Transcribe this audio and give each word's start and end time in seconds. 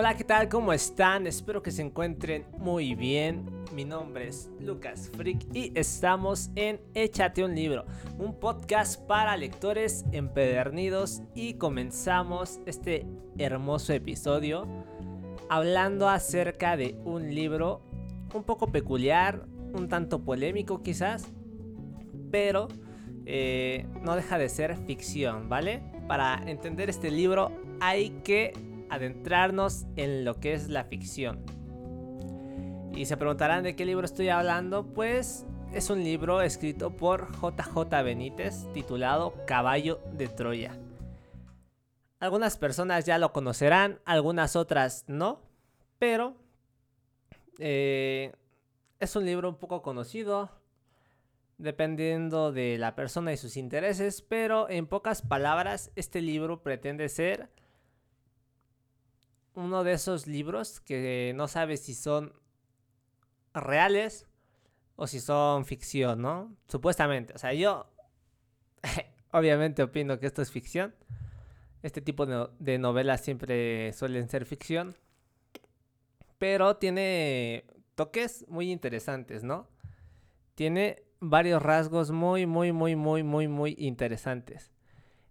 Hola, 0.00 0.16
¿qué 0.16 0.24
tal? 0.24 0.48
¿Cómo 0.48 0.72
están? 0.72 1.26
Espero 1.26 1.62
que 1.62 1.70
se 1.70 1.82
encuentren 1.82 2.46
muy 2.56 2.94
bien. 2.94 3.44
Mi 3.74 3.84
nombre 3.84 4.28
es 4.28 4.48
Lucas 4.58 5.10
Frick 5.14 5.44
y 5.54 5.72
estamos 5.78 6.48
en 6.56 6.80
Échate 6.94 7.44
un 7.44 7.54
libro, 7.54 7.84
un 8.18 8.32
podcast 8.32 8.98
para 9.02 9.36
lectores 9.36 10.06
empedernidos 10.12 11.20
y 11.34 11.52
comenzamos 11.52 12.60
este 12.64 13.04
hermoso 13.36 13.92
episodio 13.92 14.66
hablando 15.50 16.08
acerca 16.08 16.78
de 16.78 16.98
un 17.04 17.34
libro 17.34 17.82
un 18.32 18.44
poco 18.44 18.72
peculiar, 18.72 19.44
un 19.74 19.90
tanto 19.90 20.24
polémico 20.24 20.82
quizás, 20.82 21.26
pero 22.30 22.68
eh, 23.26 23.84
no 24.00 24.16
deja 24.16 24.38
de 24.38 24.48
ser 24.48 24.78
ficción, 24.78 25.50
¿vale? 25.50 25.82
Para 26.08 26.42
entender 26.46 26.88
este 26.88 27.10
libro 27.10 27.52
hay 27.80 28.08
que 28.24 28.54
adentrarnos 28.90 29.86
en 29.96 30.24
lo 30.24 30.40
que 30.40 30.52
es 30.52 30.68
la 30.68 30.84
ficción. 30.84 31.44
Y 32.94 33.06
se 33.06 33.16
preguntarán 33.16 33.62
de 33.62 33.76
qué 33.76 33.84
libro 33.84 34.04
estoy 34.04 34.28
hablando, 34.28 34.84
pues 34.92 35.46
es 35.72 35.88
un 35.88 36.02
libro 36.02 36.42
escrito 36.42 36.96
por 36.96 37.28
JJ 37.32 38.02
Benítez 38.02 38.66
titulado 38.74 39.34
Caballo 39.46 40.00
de 40.12 40.28
Troya. 40.28 40.76
Algunas 42.18 42.58
personas 42.58 43.06
ya 43.06 43.18
lo 43.18 43.32
conocerán, 43.32 44.00
algunas 44.04 44.56
otras 44.56 45.04
no, 45.06 45.40
pero 45.98 46.34
eh, 47.58 48.32
es 48.98 49.16
un 49.16 49.24
libro 49.24 49.48
un 49.48 49.56
poco 49.56 49.80
conocido, 49.80 50.50
dependiendo 51.56 52.52
de 52.52 52.76
la 52.76 52.94
persona 52.94 53.32
y 53.32 53.36
sus 53.36 53.56
intereses, 53.56 54.22
pero 54.22 54.68
en 54.68 54.86
pocas 54.86 55.22
palabras, 55.22 55.92
este 55.94 56.20
libro 56.20 56.62
pretende 56.62 57.08
ser 57.08 57.48
uno 59.54 59.84
de 59.84 59.92
esos 59.92 60.26
libros 60.26 60.80
que 60.80 61.32
no 61.36 61.48
sabes 61.48 61.80
si 61.80 61.94
son 61.94 62.32
reales 63.52 64.26
o 64.96 65.06
si 65.06 65.20
son 65.20 65.64
ficción, 65.64 66.22
¿no? 66.22 66.54
Supuestamente. 66.68 67.32
O 67.34 67.38
sea, 67.38 67.52
yo 67.54 67.90
obviamente 69.32 69.82
opino 69.82 70.18
que 70.18 70.26
esto 70.26 70.42
es 70.42 70.50
ficción. 70.50 70.94
Este 71.82 72.02
tipo 72.02 72.26
de, 72.26 72.78
novelas 72.78 73.22
siempre 73.22 73.92
suelen 73.94 74.28
ser 74.28 74.44
ficción. 74.44 74.94
Pero 76.38 76.76
tiene 76.76 77.64
toques 77.94 78.44
muy 78.48 78.70
interesantes, 78.70 79.42
¿no? 79.42 79.68
Tiene 80.54 81.02
varios 81.20 81.62
rasgos 81.62 82.10
muy, 82.10 82.46
muy, 82.46 82.72
muy, 82.72 82.96
muy, 82.96 83.22
muy, 83.22 83.48
muy 83.48 83.74
interesantes. 83.78 84.70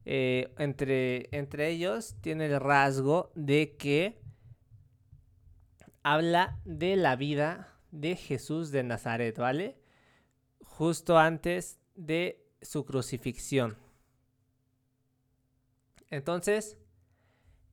Eh, 0.05 0.53
entre, 0.57 1.29
entre 1.37 1.69
ellos 1.69 2.15
tiene 2.21 2.47
el 2.47 2.59
rasgo 2.59 3.31
de 3.35 3.75
que 3.77 4.21
habla 6.03 6.59
de 6.65 6.95
la 6.95 7.15
vida 7.15 7.75
de 7.91 8.15
Jesús 8.15 8.71
de 8.71 8.83
Nazaret, 8.83 9.37
¿vale? 9.37 9.77
Justo 10.63 11.17
antes 11.17 11.79
de 11.95 12.45
su 12.61 12.85
crucifixión. 12.85 13.77
Entonces, 16.09 16.77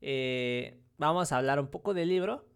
eh, 0.01 0.83
vamos 0.99 1.33
a 1.33 1.39
hablar 1.39 1.61
un 1.61 1.69
poco 1.69 1.95
del 1.95 2.09
libro 2.09 2.47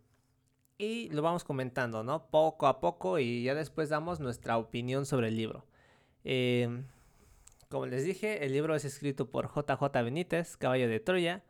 y 0.78 1.08
lo 1.10 1.22
vamos 1.22 1.44
comentando, 1.44 2.02
¿no? 2.02 2.30
Poco 2.30 2.66
a 2.66 2.80
poco 2.80 3.18
y 3.18 3.42
ya 3.44 3.54
después 3.54 3.88
damos 3.88 4.20
nuestra 4.20 4.58
opinión 4.58 5.06
sobre 5.06 5.28
el 5.28 5.36
libro. 5.36 5.66
Eh, 6.24 6.84
como 7.70 7.86
les 7.86 8.04
dije, 8.04 8.44
el 8.44 8.52
libro 8.52 8.74
es 8.74 8.84
escrito 8.84 9.30
por 9.30 9.48
JJ 9.48 10.02
Benítez, 10.02 10.56
Caballo 10.56 10.88
de 10.88 10.98
Troya, 10.98 11.44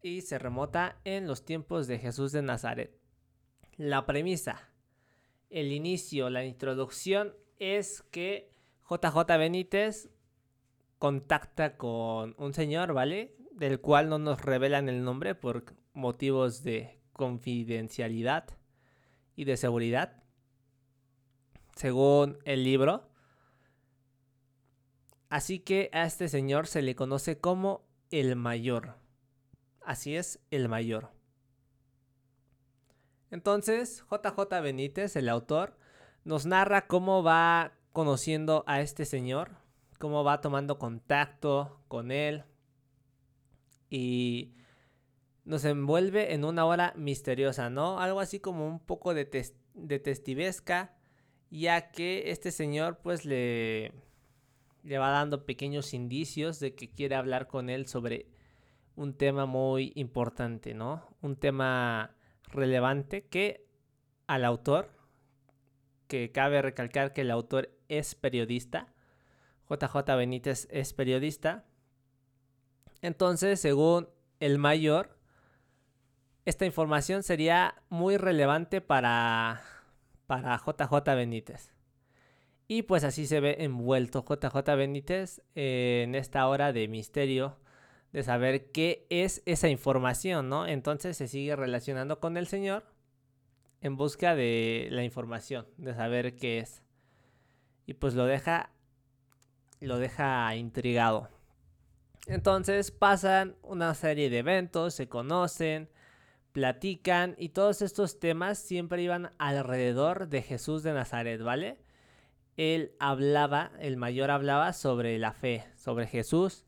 y 0.00 0.22
se 0.22 0.38
remota 0.38 0.98
en 1.04 1.26
los 1.26 1.44
tiempos 1.44 1.86
de 1.86 1.98
Jesús 1.98 2.32
de 2.32 2.40
Nazaret. 2.40 2.98
La 3.76 4.06
premisa, 4.06 4.70
el 5.50 5.72
inicio, 5.72 6.30
la 6.30 6.46
introducción 6.46 7.34
es 7.58 8.02
que 8.10 8.50
JJ 8.88 9.36
Benítez 9.38 10.08
contacta 10.98 11.76
con 11.76 12.34
un 12.38 12.54
señor, 12.54 12.94
¿vale? 12.94 13.36
Del 13.52 13.78
cual 13.78 14.08
no 14.08 14.18
nos 14.18 14.40
revelan 14.40 14.88
el 14.88 15.04
nombre 15.04 15.34
por 15.34 15.64
motivos 15.92 16.62
de 16.62 16.98
confidencialidad 17.12 18.46
y 19.36 19.44
de 19.44 19.58
seguridad. 19.58 20.22
Según 21.76 22.38
el 22.46 22.64
libro, 22.64 23.11
Así 25.32 25.60
que 25.60 25.88
a 25.94 26.04
este 26.04 26.28
señor 26.28 26.66
se 26.66 26.82
le 26.82 26.94
conoce 26.94 27.38
como 27.38 27.88
el 28.10 28.36
mayor. 28.36 28.96
Así 29.80 30.14
es, 30.14 30.40
el 30.50 30.68
mayor. 30.68 31.08
Entonces, 33.30 34.04
JJ 34.10 34.60
Benítez, 34.62 35.16
el 35.16 35.30
autor, 35.30 35.78
nos 36.24 36.44
narra 36.44 36.86
cómo 36.86 37.22
va 37.22 37.72
conociendo 37.94 38.62
a 38.66 38.82
este 38.82 39.06
señor, 39.06 39.52
cómo 39.98 40.22
va 40.22 40.42
tomando 40.42 40.78
contacto 40.78 41.80
con 41.88 42.10
él 42.10 42.44
y 43.88 44.52
nos 45.46 45.64
envuelve 45.64 46.34
en 46.34 46.44
una 46.44 46.66
hora 46.66 46.92
misteriosa, 46.94 47.70
¿no? 47.70 48.00
Algo 48.00 48.20
así 48.20 48.38
como 48.38 48.68
un 48.68 48.80
poco 48.80 49.14
de, 49.14 49.24
de 49.72 49.98
testivesca, 49.98 50.94
ya 51.48 51.90
que 51.90 52.30
este 52.30 52.50
señor 52.50 52.98
pues 52.98 53.24
le 53.24 53.94
le 54.82 54.98
va 54.98 55.10
dando 55.10 55.46
pequeños 55.46 55.94
indicios 55.94 56.60
de 56.60 56.74
que 56.74 56.90
quiere 56.90 57.14
hablar 57.14 57.46
con 57.46 57.70
él 57.70 57.86
sobre 57.86 58.26
un 58.96 59.14
tema 59.14 59.46
muy 59.46 59.92
importante, 59.94 60.74
¿no? 60.74 61.16
Un 61.20 61.36
tema 61.36 62.16
relevante 62.44 63.26
que 63.26 63.66
al 64.26 64.44
autor, 64.44 64.90
que 66.08 66.32
cabe 66.32 66.60
recalcar 66.62 67.12
que 67.12 67.22
el 67.22 67.30
autor 67.30 67.70
es 67.88 68.14
periodista, 68.14 68.92
JJ 69.70 70.16
Benítez 70.16 70.68
es 70.70 70.92
periodista, 70.92 71.64
entonces 73.00 73.60
según 73.60 74.08
el 74.40 74.58
mayor, 74.58 75.18
esta 76.44 76.66
información 76.66 77.22
sería 77.22 77.76
muy 77.88 78.16
relevante 78.16 78.80
para, 78.80 79.62
para 80.26 80.56
JJ 80.58 81.14
Benítez. 81.14 81.71
Y 82.68 82.82
pues 82.82 83.04
así 83.04 83.26
se 83.26 83.40
ve 83.40 83.56
envuelto 83.60 84.24
JJ 84.24 84.76
Benítez 84.76 85.42
en 85.54 86.14
esta 86.14 86.46
hora 86.46 86.72
de 86.72 86.88
misterio 86.88 87.58
de 88.12 88.22
saber 88.22 88.70
qué 88.72 89.06
es 89.10 89.42
esa 89.46 89.68
información, 89.68 90.48
¿no? 90.48 90.66
Entonces 90.66 91.16
se 91.16 91.28
sigue 91.28 91.56
relacionando 91.56 92.20
con 92.20 92.36
el 92.36 92.46
Señor 92.46 92.84
en 93.80 93.96
busca 93.96 94.34
de 94.34 94.88
la 94.90 95.02
información, 95.02 95.66
de 95.76 95.94
saber 95.94 96.36
qué 96.36 96.58
es. 96.58 96.82
Y 97.86 97.94
pues 97.94 98.14
lo 98.14 98.26
deja 98.26 98.70
lo 99.80 99.98
deja 99.98 100.54
intrigado. 100.54 101.28
Entonces 102.26 102.92
pasan 102.92 103.56
una 103.62 103.94
serie 103.94 104.30
de 104.30 104.38
eventos, 104.38 104.94
se 104.94 105.08
conocen, 105.08 105.88
platican 106.52 107.34
y 107.36 107.48
todos 107.48 107.82
estos 107.82 108.20
temas 108.20 108.58
siempre 108.58 109.02
iban 109.02 109.32
alrededor 109.38 110.28
de 110.28 110.42
Jesús 110.42 110.84
de 110.84 110.92
Nazaret, 110.92 111.42
¿vale? 111.42 111.78
Él 112.56 112.94
hablaba, 112.98 113.72
el 113.80 113.96
mayor 113.96 114.30
hablaba 114.30 114.72
sobre 114.72 115.18
la 115.18 115.32
fe, 115.32 115.64
sobre 115.76 116.06
Jesús 116.06 116.64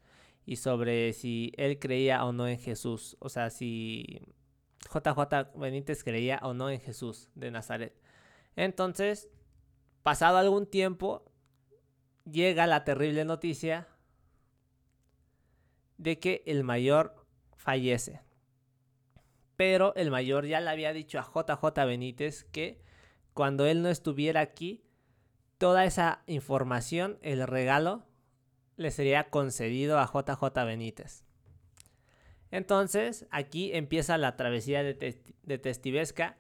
y 0.47 0.57
sobre 0.57 1.13
si 1.13 1.53
él 1.57 1.79
creía 1.79 2.25
o 2.25 2.33
no 2.33 2.49
en 2.49 2.59
Jesús. 2.59 3.17
O 3.21 3.29
sea, 3.29 3.51
si 3.51 4.21
JJ 4.93 5.57
Benítez 5.57 6.05
creía 6.05 6.41
o 6.43 6.55
no 6.55 6.71
en 6.71 6.81
Jesús 6.81 7.31
de 7.35 7.51
Nazaret. 7.51 7.95
Entonces, 8.57 9.29
pasado 10.03 10.39
algún 10.39 10.67
tiempo, 10.67 11.31
llega 12.31 12.67
la 12.67 12.85
terrible 12.85 13.25
noticia 13.25 13.89
de 15.99 16.19
que 16.19 16.43
el 16.47 16.65
mayor 16.65 17.27
fallece. 17.57 18.21
Pero 19.57 19.95
el 19.95 20.11
mayor 20.11 20.47
ya 20.47 20.61
le 20.61 20.71
había 20.71 20.93
dicho 20.93 21.19
a 21.19 21.23
JJ 21.23 21.87
Benítez 21.87 22.45
que 22.45 22.83
cuando 23.33 23.67
él 23.67 23.83
no 23.83 23.89
estuviera 23.89 24.41
aquí, 24.41 24.85
toda 25.65 25.87
esa 25.87 26.21
información, 26.27 27.19
el 27.23 27.47
regalo, 27.47 28.05
le 28.77 28.91
sería 28.91 29.31
concedido 29.31 29.99
a 29.99 30.05
JJ 30.05 30.45
Benítez. 30.67 31.25
Entonces, 32.51 33.27
aquí 33.31 33.73
empieza 33.73 34.19
la 34.19 34.37
travesía 34.37 34.83
de, 34.83 35.59
Testivesca. 35.59 36.37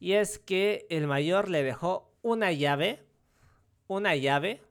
Y 0.00 0.14
es 0.14 0.38
que 0.38 0.86
el 0.88 1.06
mayor 1.06 1.50
le 1.50 1.62
dejó 1.62 2.16
una 2.22 2.50
llave. 2.50 3.04
Una 3.88 4.16
llave. 4.16 4.62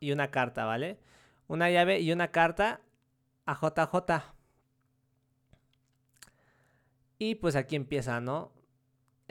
y 0.00 0.12
una 0.12 0.30
carta, 0.30 0.64
¿vale? 0.64 0.98
Una 1.46 1.70
llave 1.70 2.00
y 2.00 2.10
una 2.10 2.28
carta 2.28 2.80
a 3.44 3.52
JJ. 3.54 4.32
Y 7.18 7.34
pues 7.34 7.54
aquí 7.54 7.76
empieza, 7.76 8.18
¿no? 8.22 8.61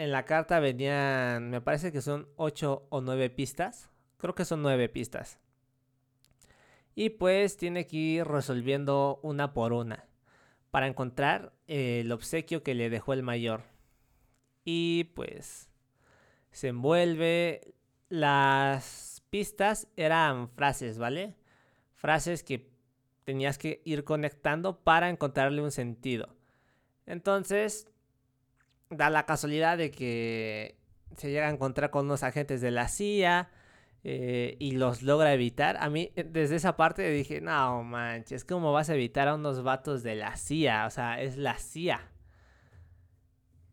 En 0.03 0.11
la 0.11 0.25
carta 0.25 0.59
venían, 0.59 1.49
me 1.51 1.61
parece 1.61 1.91
que 1.91 2.01
son 2.01 2.27
8 2.37 2.87
o 2.89 3.01
9 3.01 3.29
pistas. 3.29 3.89
Creo 4.17 4.35
que 4.35 4.45
son 4.45 4.61
9 4.61 4.89
pistas. 4.89 5.39
y 6.95 7.09
pues 7.11 7.57
tiene 7.57 7.87
que 7.87 7.97
ir 7.97 8.25
resolviendo 8.25 9.19
una 9.23 9.53
por 9.53 9.73
una 9.73 10.07
para 10.71 10.87
encontrar 10.87 11.53
el 11.67 12.11
obsequio 12.11 12.63
que 12.63 12.75
le 12.75 12.89
dejó 12.89 13.13
el 13.13 13.23
mayor. 13.23 13.63
Y 14.63 15.05
pues 15.15 15.69
se 16.51 16.69
envuelve. 16.69 17.73
Las 18.09 19.23
pistas 19.29 19.87
eran 19.95 20.49
frases, 20.49 20.97
¿vale? 20.97 21.35
Frases 21.95 22.43
que 22.43 22.71
tenías 23.23 23.57
que 23.57 23.81
ir 23.85 24.03
conectando 24.03 24.83
para 24.83 25.09
encontrarle 25.09 25.61
un 25.61 25.71
sentido. 25.71 26.35
Entonces, 27.05 27.87
da 28.91 29.09
la 29.09 29.25
casualidad 29.25 29.77
de 29.77 29.89
que 29.89 30.77
se 31.17 31.31
llega 31.31 31.47
a 31.47 31.51
encontrar 31.51 31.89
con 31.89 32.05
unos 32.05 32.23
agentes 32.23 32.61
de 32.61 32.71
la 32.71 32.87
CIA 32.87 33.49
eh, 34.03 34.55
y 34.59 34.71
los 34.71 35.01
logra 35.01 35.33
evitar. 35.33 35.77
A 35.77 35.89
mí, 35.89 36.11
eh, 36.15 36.23
desde 36.23 36.55
esa 36.55 36.75
parte 36.75 37.09
dije, 37.09 37.41
no 37.41 37.83
manches, 37.83 38.45
¿cómo 38.45 38.73
vas 38.73 38.89
a 38.89 38.95
evitar 38.95 39.27
a 39.27 39.35
unos 39.35 39.63
vatos 39.63 40.03
de 40.03 40.15
la 40.15 40.35
CIA? 40.35 40.85
O 40.85 40.89
sea, 40.89 41.21
es 41.21 41.37
la 41.37 41.57
CIA. 41.57 42.09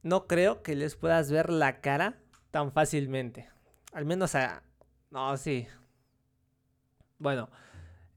No 0.02 0.26
creo 0.26 0.62
que 0.62 0.74
les 0.74 0.96
puedas 0.96 1.30
ver 1.30 1.50
la 1.50 1.80
cara 1.80 2.18
tan 2.50 2.72
fácilmente. 2.72 3.48
Al 3.92 4.04
menos 4.04 4.34
a... 4.34 4.62
No, 5.10 5.36
sí. 5.36 5.66
Bueno, 7.18 7.50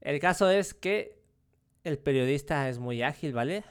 el 0.00 0.20
caso 0.20 0.50
es 0.50 0.74
que 0.74 1.20
el 1.84 1.98
periodista 1.98 2.68
es 2.68 2.78
muy 2.78 3.02
ágil, 3.02 3.32
¿vale? 3.32 3.64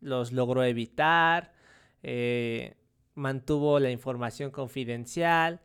Los 0.00 0.32
logró 0.32 0.62
evitar, 0.62 1.52
eh, 2.08 2.76
mantuvo 3.16 3.80
la 3.80 3.90
información 3.90 4.52
confidencial 4.52 5.60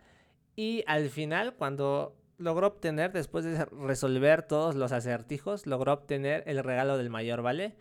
y 0.55 0.83
al 0.87 1.11
final, 1.11 1.53
cuando 1.53 2.17
logró 2.39 2.65
obtener, 2.65 3.11
después 3.11 3.45
de 3.45 3.63
resolver 3.65 4.41
todos 4.41 4.73
los 4.73 4.91
acertijos, 4.91 5.67
logró 5.67 5.93
obtener 5.93 6.43
el 6.47 6.63
regalo 6.63 6.97
del 6.97 7.11
mayor, 7.11 7.43
¿vale? 7.43 7.75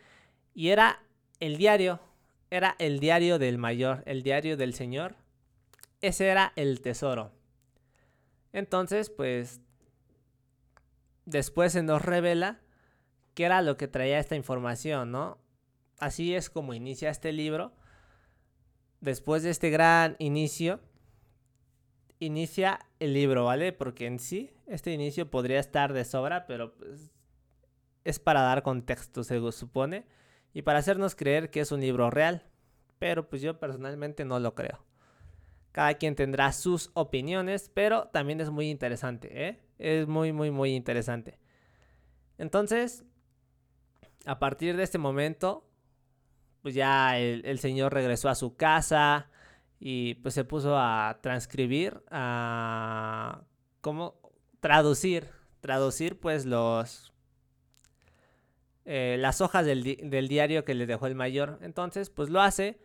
Y 0.53 0.69
era 0.69 1.03
el 1.41 1.57
diario, 1.57 2.01
era 2.51 2.77
el 2.79 3.01
diario 3.01 3.39
del 3.39 3.57
mayor, 3.57 4.03
el 4.05 4.23
diario 4.23 4.59
del 4.59 4.75
señor. 4.75 5.17
Ese 6.03 6.29
era 6.29 6.53
el 6.55 6.83
tesoro. 6.83 7.33
Entonces, 8.53 9.09
pues, 9.09 9.63
después 11.25 11.73
se 11.73 11.83
nos 11.83 12.03
revela 12.03 12.61
qué 13.33 13.47
era 13.47 13.63
lo 13.63 13.79
que 13.79 13.89
traía 13.89 14.19
esta 14.19 14.37
información, 14.37 15.13
¿no? 15.13 15.39
Así 15.99 16.35
es 16.35 16.51
como 16.51 16.75
inicia 16.75 17.09
este 17.09 17.33
libro. 17.33 17.73
Después 19.00 19.43
de 19.43 19.50
este 19.50 19.70
gran 19.70 20.17
inicio, 20.19 20.81
inicia 22.19 22.81
el 22.99 23.14
libro, 23.14 23.47
¿vale? 23.47 23.73
Porque 23.73 24.06
en 24.06 24.19
sí, 24.19 24.52
este 24.67 24.93
inicio 24.93 25.31
podría 25.31 25.58
estar 25.58 25.93
de 25.93 26.05
sobra, 26.05 26.47
pero 26.47 26.76
pues, 26.76 27.11
es 28.05 28.19
para 28.19 28.43
dar 28.43 28.62
contexto, 28.62 29.25
se 29.25 29.41
supone, 29.52 30.06
y 30.52 30.62
para 30.62 30.81
hacernos 30.81 31.14
creer 31.14 31.50
que 31.50 31.61
es 31.61 31.73
un 31.73 31.81
libro 31.81 32.11
real. 32.11 32.47
Pero 32.99 33.29
pues 33.29 33.41
yo 33.41 33.58
personalmente 33.58 34.26
no 34.26 34.38
lo 34.38 34.55
creo. 34.55 34.85
Cada 35.73 35.94
quien 35.94 36.14
tendrá 36.14 36.53
sus 36.53 36.91
opiniones, 36.94 37.70
pero 37.73 38.08
también 38.08 38.41
es 38.41 38.50
muy 38.50 38.69
interesante, 38.69 39.49
¿eh? 39.49 39.61
Es 39.79 40.06
muy, 40.06 40.32
muy, 40.32 40.50
muy 40.50 40.75
interesante. 40.75 41.38
Entonces, 42.37 43.05
a 44.26 44.38
partir 44.38 44.76
de 44.76 44.82
este 44.82 44.99
momento, 44.99 45.69
pues 46.62 46.75
ya 46.75 47.19
el, 47.19 47.59
señor 47.59 47.93
regresó 47.95 48.29
a 48.29 48.35
su 48.35 48.57
casa, 48.57 49.29
y 49.79 50.15
pues 50.17 50.35
se 50.35 50.45
puso 50.45 50.77
a 50.77 51.19
transcribir, 51.23 52.03
a 52.11 53.43
cómo 53.81 54.21
traducir, 54.61 55.29
traducir 55.61 56.21
pues 56.21 56.45
los 56.45 57.15
eh, 58.85 59.17
las 59.19 59.41
hojas 59.41 59.65
del, 59.65 59.83
del, 59.85 60.29
diario 60.29 60.65
que 60.65 60.75
le 60.75 60.87
dejó 60.87 61.07
el 61.07 61.15
mayor. 61.15 61.59
Entonces 61.62 62.11
pues 62.11 62.29
lo 62.29 62.43
hace 62.43 62.79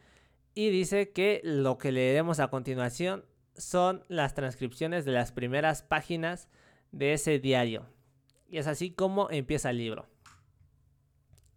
y 0.53 0.69
dice 0.69 1.11
que 1.11 1.41
lo 1.43 1.77
que 1.77 1.91
leeremos 1.91 2.39
a 2.39 2.49
continuación 2.49 3.25
son 3.57 4.03
las 4.07 4.33
transcripciones 4.33 5.03
de 5.03 5.11
las 5.11 5.31
primeras 5.31 5.83
páginas 5.83 6.47
de 6.91 7.13
ese 7.13 7.39
diario. 7.39 7.85
Y 8.47 8.57
es 8.57 8.67
así 8.67 8.91
como 8.91 9.29
empieza 9.31 9.69
el 9.69 9.77
libro. 9.77 10.07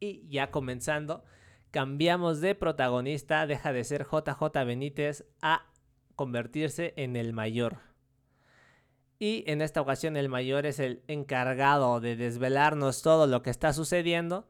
Y 0.01 0.29
ya 0.29 0.51
comenzando, 0.51 1.25
cambiamos 1.71 2.41
de 2.41 2.55
protagonista, 2.55 3.47
deja 3.47 3.73
de 3.73 3.85
ser 3.85 4.07
JJ 4.07 4.65
Benítez 4.65 5.25
a 5.43 5.67
convertirse 6.17 6.95
en 6.97 7.17
el 7.17 7.33
mayor. 7.33 7.79
Y 9.19 9.45
en 9.47 9.63
esta 9.63 9.81
ocasión 9.81 10.17
el 10.17 10.29
mayor 10.29 10.65
es 10.67 10.79
el 10.79 11.03
encargado 11.09 12.01
de 12.01 12.17
desvelarnos 12.17 13.03
todo 13.03 13.27
lo 13.27 13.43
que 13.43 13.51
está 13.51 13.73
sucediendo. 13.73 14.49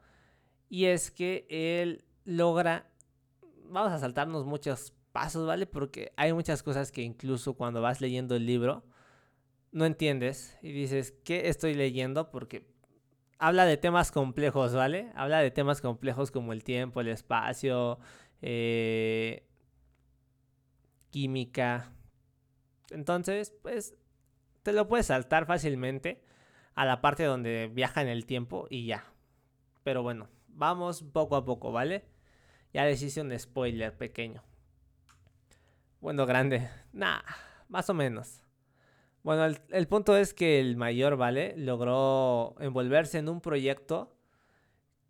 Y 0.68 0.86
es 0.86 1.10
que 1.10 1.46
él 1.48 2.04
logra... 2.24 2.90
Vamos 3.64 3.92
a 3.92 3.98
saltarnos 3.98 4.44
muchos 4.44 4.92
pasos, 5.12 5.46
¿vale? 5.46 5.66
Porque 5.66 6.12
hay 6.16 6.32
muchas 6.32 6.62
cosas 6.62 6.92
que 6.92 7.02
incluso 7.02 7.54
cuando 7.54 7.80
vas 7.80 8.00
leyendo 8.00 8.36
el 8.36 8.46
libro 8.46 8.84
no 9.72 9.84
entiendes 9.84 10.56
y 10.62 10.72
dices, 10.72 11.12
¿qué 11.24 11.48
estoy 11.48 11.74
leyendo? 11.74 12.30
Porque 12.30 12.66
habla 13.38 13.64
de 13.64 13.76
temas 13.76 14.12
complejos, 14.12 14.74
¿vale? 14.74 15.12
Habla 15.14 15.40
de 15.40 15.50
temas 15.50 15.80
complejos 15.80 16.30
como 16.30 16.52
el 16.52 16.64
tiempo, 16.64 17.00
el 17.00 17.08
espacio, 17.08 17.98
eh, 18.42 19.46
química. 21.10 21.92
Entonces, 22.90 23.52
pues, 23.62 23.94
te 24.62 24.72
lo 24.72 24.88
puedes 24.88 25.06
saltar 25.06 25.46
fácilmente 25.46 26.22
a 26.74 26.84
la 26.84 27.00
parte 27.00 27.24
donde 27.24 27.70
viaja 27.72 28.02
en 28.02 28.08
el 28.08 28.26
tiempo 28.26 28.66
y 28.70 28.86
ya. 28.86 29.04
Pero 29.82 30.02
bueno, 30.02 30.28
vamos 30.48 31.02
poco 31.02 31.36
a 31.36 31.44
poco, 31.44 31.72
¿vale? 31.72 32.04
Ya 32.72 32.84
les 32.84 33.02
hice 33.02 33.20
un 33.20 33.36
spoiler 33.38 33.96
pequeño. 33.96 34.42
Bueno, 36.00 36.26
grande. 36.26 36.68
Nah, 36.92 37.20
más 37.68 37.88
o 37.90 37.94
menos. 37.94 38.47
Bueno, 39.28 39.44
el, 39.44 39.88
punto 39.88 40.16
es 40.16 40.32
que 40.32 40.58
el 40.58 40.78
mayor, 40.78 41.18
¿vale? 41.18 41.52
Logró 41.54 42.54
envolverse 42.60 43.18
en 43.18 43.28
un 43.28 43.42
proyecto 43.42 44.16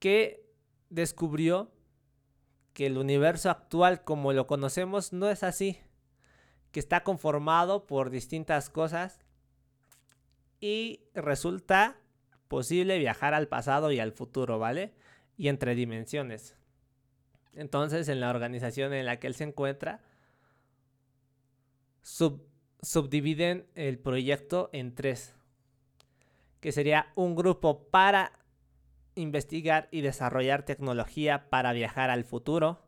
que 0.00 0.44
descubrió 0.90 1.70
que 2.72 2.86
el 2.86 2.98
universo 2.98 3.48
actual 3.48 4.02
como 4.02 4.32
lo 4.32 4.48
conocemos 4.48 5.12
no 5.12 5.30
es 5.30 5.44
así, 5.44 5.78
que 6.72 6.80
está 6.80 7.04
conformado 7.04 7.86
por 7.86 8.10
distintas 8.10 8.70
cosas 8.70 9.20
y 10.58 11.04
resulta 11.14 11.96
posible 12.48 12.98
viajar 12.98 13.34
al 13.34 13.46
pasado 13.46 13.92
y 13.92 14.00
al 14.00 14.10
futuro, 14.10 14.58
¿vale? 14.58 14.94
Y 15.36 15.46
entre 15.46 15.76
dimensiones. 15.76 16.56
Entonces, 17.52 18.08
en 18.08 18.18
la 18.18 18.30
organización 18.30 18.92
en 18.94 19.06
la 19.06 19.20
que 19.20 19.28
él 19.28 19.34
se 19.34 19.44
encuentra, 19.44 20.02
sub 22.02 22.47
subdividen 22.82 23.66
el 23.74 23.98
proyecto 23.98 24.70
en 24.72 24.94
tres, 24.94 25.34
que 26.60 26.72
sería 26.72 27.12
un 27.14 27.34
grupo 27.34 27.88
para 27.90 28.32
investigar 29.14 29.88
y 29.90 30.00
desarrollar 30.00 30.64
tecnología 30.64 31.50
para 31.50 31.72
viajar 31.72 32.10
al 32.10 32.24
futuro, 32.24 32.86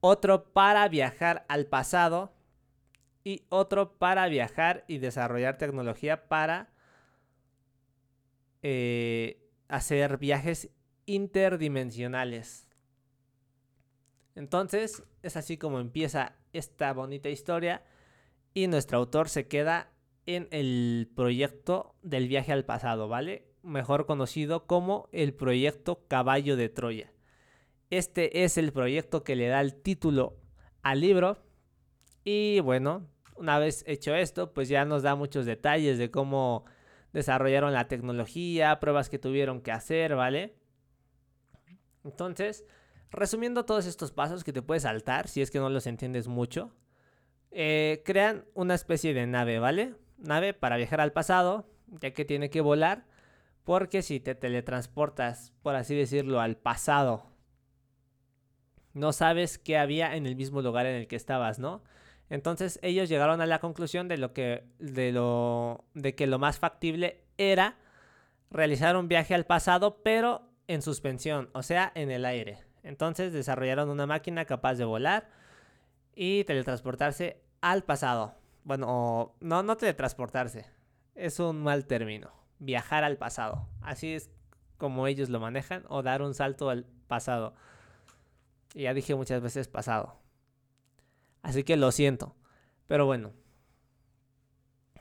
otro 0.00 0.52
para 0.52 0.88
viajar 0.88 1.44
al 1.48 1.66
pasado 1.66 2.32
y 3.24 3.44
otro 3.48 3.98
para 3.98 4.26
viajar 4.28 4.84
y 4.88 4.98
desarrollar 4.98 5.58
tecnología 5.58 6.28
para 6.28 6.70
eh, 8.62 9.48
hacer 9.68 10.18
viajes 10.18 10.70
interdimensionales. 11.06 12.66
Entonces 14.34 15.02
es 15.22 15.36
así 15.36 15.58
como 15.58 15.78
empieza 15.80 16.36
esta 16.52 16.92
bonita 16.92 17.28
historia 17.28 17.82
y 18.54 18.66
nuestro 18.66 18.98
autor 18.98 19.28
se 19.28 19.48
queda 19.48 19.90
en 20.26 20.48
el 20.50 21.10
proyecto 21.14 21.94
del 22.02 22.28
viaje 22.28 22.52
al 22.52 22.64
pasado, 22.64 23.08
¿vale? 23.08 23.48
Mejor 23.62 24.06
conocido 24.06 24.66
como 24.66 25.08
el 25.12 25.34
proyecto 25.34 26.04
Caballo 26.08 26.56
de 26.56 26.68
Troya. 26.68 27.12
Este 27.90 28.44
es 28.44 28.56
el 28.56 28.72
proyecto 28.72 29.24
que 29.24 29.36
le 29.36 29.48
da 29.48 29.60
el 29.60 29.74
título 29.74 30.36
al 30.82 31.00
libro. 31.00 31.38
Y 32.24 32.60
bueno, 32.60 33.08
una 33.36 33.58
vez 33.58 33.84
hecho 33.86 34.14
esto, 34.14 34.52
pues 34.52 34.68
ya 34.68 34.84
nos 34.84 35.02
da 35.02 35.14
muchos 35.14 35.46
detalles 35.46 35.98
de 35.98 36.10
cómo 36.10 36.64
desarrollaron 37.12 37.72
la 37.72 37.88
tecnología, 37.88 38.80
pruebas 38.80 39.10
que 39.10 39.18
tuvieron 39.18 39.60
que 39.60 39.72
hacer, 39.72 40.14
¿vale? 40.14 40.56
Entonces, 42.04 42.64
resumiendo 43.10 43.64
todos 43.64 43.86
estos 43.86 44.12
pasos 44.12 44.44
que 44.44 44.52
te 44.52 44.62
puedes 44.62 44.84
saltar 44.84 45.28
si 45.28 45.42
es 45.42 45.50
que 45.50 45.58
no 45.58 45.68
los 45.68 45.86
entiendes 45.86 46.28
mucho, 46.28 46.72
eh, 47.52 48.02
crean 48.04 48.44
una 48.54 48.74
especie 48.74 49.14
de 49.14 49.26
nave, 49.26 49.58
¿vale? 49.58 49.94
Nave 50.18 50.54
para 50.54 50.76
viajar 50.76 51.00
al 51.00 51.12
pasado, 51.12 51.66
ya 52.00 52.12
que 52.12 52.24
tiene 52.24 52.50
que 52.50 52.60
volar, 52.60 53.04
porque 53.64 54.02
si 54.02 54.20
te 54.20 54.34
teletransportas, 54.34 55.52
por 55.62 55.74
así 55.74 55.94
decirlo, 55.94 56.40
al 56.40 56.56
pasado, 56.56 57.26
no 58.94 59.12
sabes 59.12 59.58
qué 59.58 59.78
había 59.78 60.16
en 60.16 60.26
el 60.26 60.36
mismo 60.36 60.62
lugar 60.62 60.86
en 60.86 60.96
el 60.96 61.06
que 61.06 61.16
estabas, 61.16 61.58
¿no? 61.58 61.82
Entonces 62.30 62.78
ellos 62.82 63.08
llegaron 63.08 63.40
a 63.42 63.46
la 63.46 63.58
conclusión 63.58 64.08
de 64.08 64.16
lo 64.16 64.32
que 64.32 64.64
de 64.78 65.12
lo 65.12 65.84
de 65.92 66.14
que 66.14 66.26
lo 66.26 66.38
más 66.38 66.58
factible 66.58 67.24
era 67.36 67.76
realizar 68.50 68.96
un 68.96 69.08
viaje 69.08 69.34
al 69.34 69.44
pasado, 69.44 70.02
pero 70.02 70.48
en 70.68 70.80
suspensión, 70.80 71.50
o 71.52 71.62
sea, 71.62 71.92
en 71.94 72.10
el 72.10 72.24
aire. 72.24 72.60
Entonces 72.82 73.32
desarrollaron 73.32 73.90
una 73.90 74.06
máquina 74.06 74.46
capaz 74.46 74.74
de 74.74 74.84
volar 74.84 75.28
y 76.14 76.44
teletransportarse 76.44 77.41
al 77.62 77.84
pasado. 77.84 78.34
Bueno, 78.64 79.34
no, 79.40 79.62
no 79.62 79.76
teletransportarse. 79.78 80.66
Es 81.14 81.40
un 81.40 81.62
mal 81.62 81.86
término. 81.86 82.30
Viajar 82.58 83.04
al 83.04 83.16
pasado. 83.16 83.68
Así 83.80 84.12
es 84.12 84.30
como 84.76 85.06
ellos 85.06 85.30
lo 85.30 85.40
manejan. 85.40 85.84
O 85.88 86.02
dar 86.02 86.20
un 86.20 86.34
salto 86.34 86.68
al 86.68 86.84
pasado. 87.06 87.54
Ya 88.74 88.92
dije 88.92 89.14
muchas 89.14 89.40
veces 89.40 89.68
pasado. 89.68 90.20
Así 91.42 91.64
que 91.64 91.76
lo 91.76 91.90
siento. 91.92 92.36
Pero 92.86 93.06
bueno. 93.06 93.32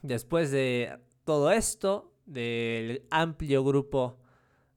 Después 0.01 0.49
de 0.51 0.97
todo 1.25 1.51
esto, 1.51 2.13
del 2.25 3.05
amplio 3.11 3.63
grupo 3.63 4.17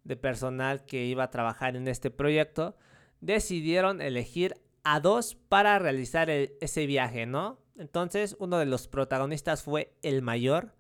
de 0.05 0.17
personal 0.17 0.85
que 0.85 1.07
iba 1.07 1.25
a 1.25 1.31
trabajar 1.31 1.77
en 1.77 1.89
este 1.89 2.11
proyecto, 2.11 2.77
decidieron 3.21 4.03
elegir 4.03 4.55
a 4.83 5.01
dos 5.01 5.35
para 5.35 5.79
realizar 5.79 6.29
ese 6.29 6.87
viaje, 6.87 7.25
¿no? 7.25 7.64
Entonces 7.77 8.37
uno 8.39 8.59
de 8.59 8.67
los 8.67 8.89
protagonistas 8.89 9.63
fue 9.63 9.97
el 10.03 10.23
mayor 10.23 10.75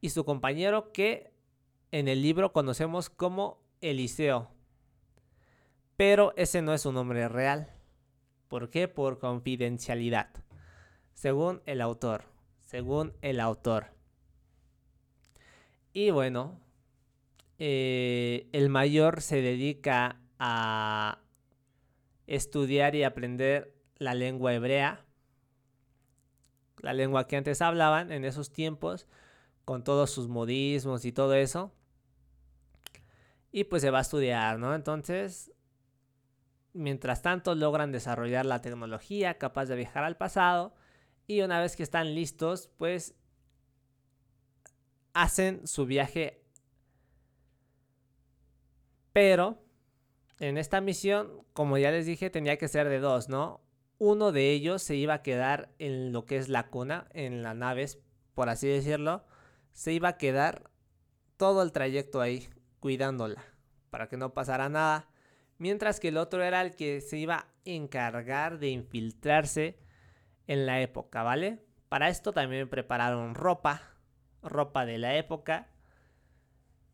y 0.00 0.10
su 0.10 0.24
compañero 0.24 0.92
que 0.92 1.32
en 1.90 2.08
el 2.08 2.22
libro 2.22 2.52
conocemos 2.52 3.10
como 3.10 3.60
Eliseo. 3.80 4.50
Pero 5.96 6.32
ese 6.36 6.62
no 6.62 6.74
es 6.74 6.82
su 6.82 6.92
nombre 6.92 7.28
real. 7.28 7.72
¿Por 8.46 8.70
qué? 8.70 8.86
Por 8.88 9.18
confidencialidad. 9.18 10.30
Según 11.12 11.60
el 11.66 11.80
autor. 11.80 12.24
Según 12.62 13.14
el 13.22 13.40
autor. 13.40 13.86
Y 15.92 16.10
bueno, 16.10 16.60
eh, 17.58 18.48
el 18.52 18.68
mayor 18.68 19.20
se 19.20 19.42
dedica 19.42 20.20
a 20.38 21.18
estudiar 22.28 22.94
y 22.94 23.02
aprender 23.02 23.74
la 23.96 24.14
lengua 24.14 24.54
hebrea, 24.54 25.04
la 26.80 26.92
lengua 26.92 27.26
que 27.26 27.36
antes 27.36 27.62
hablaban 27.62 28.12
en 28.12 28.24
esos 28.24 28.52
tiempos, 28.52 29.06
con 29.64 29.84
todos 29.84 30.10
sus 30.10 30.28
modismos 30.28 31.04
y 31.04 31.12
todo 31.12 31.34
eso. 31.34 31.72
Y 33.52 33.64
pues 33.64 33.82
se 33.82 33.90
va 33.90 33.98
a 33.98 34.02
estudiar, 34.02 34.58
¿no? 34.58 34.74
Entonces, 34.74 35.52
mientras 36.72 37.22
tanto 37.22 37.54
logran 37.54 37.92
desarrollar 37.92 38.46
la 38.46 38.60
tecnología 38.60 39.38
capaz 39.38 39.66
de 39.66 39.76
viajar 39.76 40.04
al 40.04 40.16
pasado 40.16 40.74
y 41.26 41.42
una 41.42 41.60
vez 41.60 41.76
que 41.76 41.82
están 41.82 42.14
listos, 42.14 42.70
pues 42.78 43.14
hacen 45.12 45.66
su 45.66 45.86
viaje. 45.86 46.42
Pero 49.12 49.62
en 50.38 50.56
esta 50.58 50.80
misión, 50.80 51.44
como 51.52 51.78
ya 51.78 51.90
les 51.90 52.06
dije, 52.06 52.30
tenía 52.30 52.56
que 52.56 52.68
ser 52.68 52.88
de 52.88 53.00
dos, 53.00 53.28
¿no? 53.28 53.60
Uno 53.98 54.32
de 54.32 54.50
ellos 54.52 54.82
se 54.82 54.94
iba 54.96 55.14
a 55.14 55.22
quedar 55.22 55.70
en 55.78 56.12
lo 56.12 56.24
que 56.24 56.36
es 56.36 56.48
la 56.48 56.68
cuna, 56.68 57.08
en 57.12 57.42
la 57.42 57.54
nave, 57.54 57.86
por 58.34 58.48
así 58.48 58.68
decirlo. 58.68 59.24
Se 59.72 59.92
iba 59.92 60.08
a 60.08 60.16
quedar 60.16 60.70
todo 61.36 61.62
el 61.62 61.72
trayecto 61.72 62.20
ahí, 62.20 62.48
cuidándola, 62.80 63.44
para 63.90 64.08
que 64.08 64.16
no 64.16 64.34
pasara 64.34 64.68
nada. 64.68 65.08
Mientras 65.58 65.98
que 65.98 66.08
el 66.08 66.16
otro 66.16 66.42
era 66.42 66.62
el 66.62 66.76
que 66.76 67.00
se 67.00 67.18
iba 67.18 67.36
a 67.36 67.48
encargar 67.64 68.58
de 68.58 68.68
infiltrarse 68.68 69.78
en 70.46 70.66
la 70.66 70.80
época, 70.80 71.22
¿vale? 71.22 71.64
Para 71.88 72.08
esto 72.08 72.32
también 72.32 72.68
prepararon 72.68 73.34
ropa, 73.34 73.82
ropa 74.42 74.86
de 74.86 74.98
la 74.98 75.16
época 75.16 75.68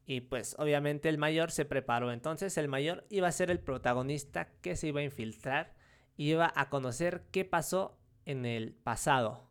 y 0.07 0.21
pues 0.21 0.55
obviamente 0.59 1.09
el 1.09 1.19
mayor 1.19 1.51
se 1.51 1.65
preparó. 1.65 2.13
Entonces 2.13 2.57
el 2.59 2.69
mayor 2.69 3.07
iba 3.11 3.29
a 3.29 3.33
ser 3.33 3.51
el 3.51 3.61
protagonista 3.61 4.49
que 4.61 4.77
se 4.77 4.89
iba 4.89 5.01
a 5.01 5.05
infiltrar. 5.05 5.75
Iba 6.17 6.53
a 6.55 6.69
conocer 6.69 7.25
qué 7.31 7.45
pasó 7.45 7.99
en 8.25 8.47
el 8.47 8.73
pasado. 8.73 9.49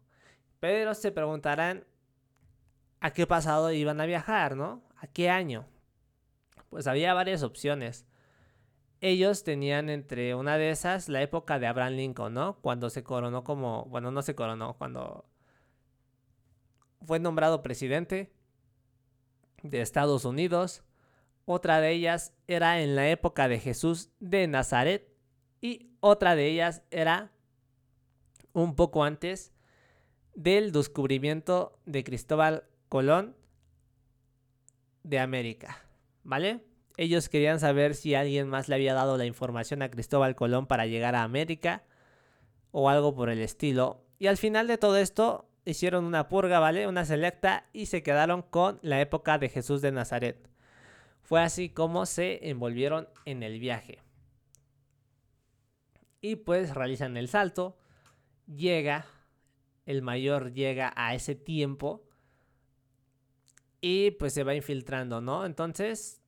Pero 0.60 0.94
se 0.94 1.12
preguntarán 1.12 1.86
a 3.00 3.12
qué 3.12 3.28
pasado 3.28 3.72
iban 3.72 4.00
a 4.00 4.06
viajar, 4.06 4.56
¿no? 4.56 4.82
¿A 4.96 5.08
qué 5.08 5.30
año? 5.30 5.66
Pues 6.70 6.88
había 6.88 7.14
varias 7.14 7.44
opciones. 7.44 8.06
Ellos 9.02 9.44
tenían 9.44 9.90
entre 9.90 10.34
una 10.36 10.58
de 10.58 10.70
esas 10.70 11.10
la 11.10 11.22
época 11.22 11.60
de 11.60 11.68
Abraham 11.68 11.94
Lincoln, 11.94 12.34
¿no? 12.34 12.60
Cuando 12.62 12.90
se 12.90 13.04
coronó 13.04 13.44
como, 13.44 13.86
bueno, 13.86 14.12
no 14.12 14.22
se 14.22 14.36
coronó, 14.36 14.78
cuando 14.78 15.26
fue 17.06 17.20
nombrado 17.20 17.62
presidente 17.62 18.32
de 19.62 19.82
Estados 19.82 20.24
Unidos. 20.26 20.84
Otra 21.46 21.82
de 21.82 21.92
ellas 21.92 22.34
era 22.48 22.82
en 22.82 22.96
la 22.96 23.10
época 23.10 23.50
de 23.50 23.60
Jesús 23.60 24.12
de 24.20 24.48
Nazaret. 24.48 25.14
Y 25.60 25.93
otra 26.06 26.36
de 26.36 26.48
ellas 26.48 26.82
era 26.92 27.32
un 28.52 28.76
poco 28.76 29.06
antes 29.06 29.54
del 30.36 30.74
descubrimiento 30.74 31.80
de 31.86 32.04
Cristóbal 32.04 32.66
Colón 32.90 33.38
de 35.04 35.20
América. 35.20 35.78
¿Vale? 36.26 36.66
Ellos 36.98 37.30
querían 37.30 37.62
saber 37.62 37.96
si 37.96 38.16
alguien 38.16 38.50
más 38.50 38.68
le 38.68 38.76
había 38.76 38.94
dado 38.94 39.18
la 39.18 39.26
información 39.26 39.82
a 39.82 39.90
Cristóbal 39.90 40.36
Colón 40.36 40.68
para 40.68 40.88
llegar 40.88 41.16
a 41.16 41.24
América 41.24 41.84
o 42.72 42.90
algo 42.90 43.16
por 43.16 43.30
el 43.30 43.40
estilo. 43.40 44.04
Y 44.20 44.28
al 44.28 44.36
final 44.36 44.68
de 44.68 44.78
todo 44.78 44.98
esto, 44.98 45.50
hicieron 45.64 46.04
una 46.04 46.28
purga, 46.28 46.60
¿vale? 46.60 46.86
Una 46.86 47.06
selecta 47.06 47.70
y 47.72 47.86
se 47.86 48.04
quedaron 48.04 48.42
con 48.42 48.78
la 48.82 49.00
época 49.00 49.38
de 49.38 49.48
Jesús 49.48 49.82
de 49.82 49.94
Nazaret. 49.94 50.50
Fue 51.22 51.42
así 51.42 51.70
como 51.70 52.06
se 52.06 52.50
envolvieron 52.50 53.08
en 53.24 53.42
el 53.42 53.62
viaje. 53.62 54.03
Y 56.24 56.38
pues 56.38 56.74
realizan 56.74 57.18
el 57.18 57.28
salto. 57.28 57.78
Llega, 58.48 59.06
el 59.86 60.02
mayor 60.02 60.54
llega 60.54 60.94
a 60.96 61.14
ese 61.14 61.36
tiempo. 61.36 62.08
Y 63.82 64.12
pues 64.12 64.34
se 64.34 64.46
va 64.46 64.56
infiltrando, 64.56 65.20
¿no? 65.20 65.46
Entonces, 65.46 66.22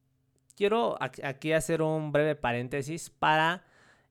quiero 0.57 0.97
aquí 0.99 1.53
hacer 1.53 1.81
un 1.81 2.11
breve 2.11 2.35
paréntesis 2.35 3.09
para 3.09 3.63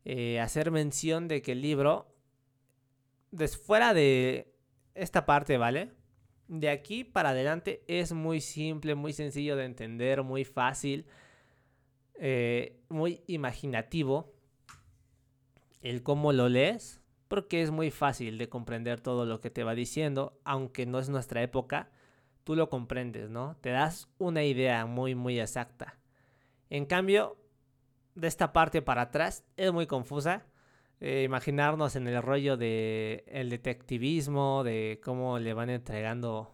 eh, 0.07 0.41
hacer 0.41 0.71
mención 0.71 1.29
de 1.29 1.43
que 1.43 1.53
el 1.53 1.61
libro, 1.61 2.17
fuera 3.63 3.93
de 3.93 4.55
esta 4.95 5.27
parte, 5.27 5.59
¿vale? 5.59 5.93
De 6.49 6.71
aquí 6.71 7.05
para 7.05 7.31
adelante 7.31 7.85
es 7.89 8.15
muy 8.15 8.41
simple, 8.41 8.95
muy 8.95 9.13
sencillo 9.13 9.55
de 9.55 9.67
entender, 9.67 10.23
muy 10.23 10.47
fácil, 10.47 11.07
eh, 12.15 12.81
muy 12.89 13.23
imaginativo 13.27 14.34
el 15.85 16.03
cómo 16.03 16.33
lo 16.33 16.49
lees, 16.49 17.01
porque 17.29 17.63
es 17.63 17.71
muy 17.71 17.91
fácil 17.91 18.39
de 18.39 18.49
comprender 18.49 19.01
todo 19.01 19.27
lo 19.27 19.41
que 19.41 19.51
te 19.51 19.63
va 19.63 19.75
diciendo, 19.75 20.41
aunque 20.45 20.87
no 20.87 20.99
es 20.99 21.09
nuestra 21.09 21.43
época, 21.43 21.91
tú 22.43 22.57
lo 22.57 22.69
comprendes, 22.69 23.31
¿no? 23.31 23.57
Te 23.61 23.71
das 23.71 24.09
una 24.19 24.43
idea 24.43 24.87
muy, 24.87 25.15
muy 25.15 25.39
exacta. 25.39 25.99
En 26.71 26.87
cambio, 26.87 27.37
de 28.15 28.29
esta 28.29 28.53
parte 28.53 28.83
para 28.83 29.03
atrás 29.03 29.45
es 29.57 29.73
muy 29.73 29.87
confusa 29.87 30.47
eh, 31.01 31.23
imaginarnos 31.23 31.97
en 31.97 32.07
el 32.07 32.23
rollo 32.23 32.57
de 32.57 33.25
el 33.27 33.51
detectivismo, 33.51 34.65
de 34.65 35.01
cómo 35.05 35.39
le 35.39 35.53
van 35.53 35.69
entregando 35.69 36.51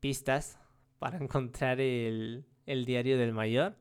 pistas 0.00 0.58
para 0.98 1.18
encontrar 1.22 1.80
el, 1.80 2.46
el 2.64 2.86
diario 2.86 3.18
del 3.18 3.32
mayor. 3.32 3.76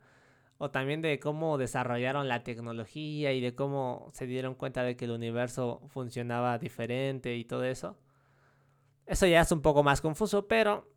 O 0.58 0.72
también 0.72 1.02
de 1.02 1.20
cómo 1.20 1.58
desarrollaron 1.58 2.28
la 2.28 2.44
tecnología 2.44 3.32
y 3.34 3.42
de 3.42 3.54
cómo 3.54 4.08
se 4.12 4.26
dieron 4.26 4.56
cuenta 4.56 4.84
de 4.84 4.96
que 4.96 5.06
el 5.06 5.12
universo 5.12 5.82
funcionaba 5.88 6.58
diferente 6.58 7.36
y 7.36 7.46
todo 7.46 7.64
eso. 7.64 7.98
Eso 9.06 9.28
ya 9.28 9.42
es 9.42 9.52
un 9.52 9.62
poco 9.62 9.84
más 9.84 10.02
confuso, 10.02 10.48
pero 10.48 10.92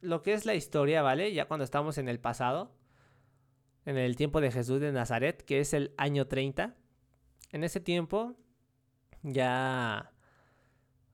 lo 0.00 0.22
que 0.22 0.32
es 0.32 0.46
la 0.46 0.54
historia, 0.54 1.02
¿vale? 1.02 1.32
Ya 1.32 1.46
cuando 1.46 1.64
estamos 1.64 1.98
en 1.98 2.08
el 2.08 2.20
pasado, 2.20 2.72
en 3.84 3.96
el 3.96 4.16
tiempo 4.16 4.40
de 4.40 4.50
Jesús 4.50 4.80
de 4.80 4.92
Nazaret, 4.92 5.42
que 5.42 5.60
es 5.60 5.74
el 5.74 5.92
año 5.96 6.26
30, 6.26 6.76
en 7.52 7.64
ese 7.64 7.80
tiempo 7.80 8.36
ya 9.22 10.12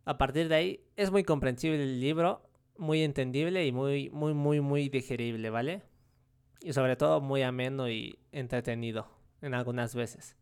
a 0.04 0.18
partir 0.18 0.48
de 0.48 0.54
ahí 0.54 0.84
es 0.96 1.10
muy 1.10 1.24
comprensible 1.24 1.82
el 1.82 2.00
libro, 2.00 2.48
muy 2.78 3.02
entendible 3.02 3.66
y 3.66 3.72
muy 3.72 4.10
muy 4.10 4.34
muy 4.34 4.60
muy 4.60 4.88
digerible, 4.88 5.50
¿vale? 5.50 5.82
Y 6.60 6.72
sobre 6.72 6.96
todo 6.96 7.20
muy 7.20 7.42
ameno 7.42 7.88
y 7.88 8.18
entretenido 8.32 9.08
en 9.40 9.54
algunas 9.54 9.94
veces. 9.94 10.36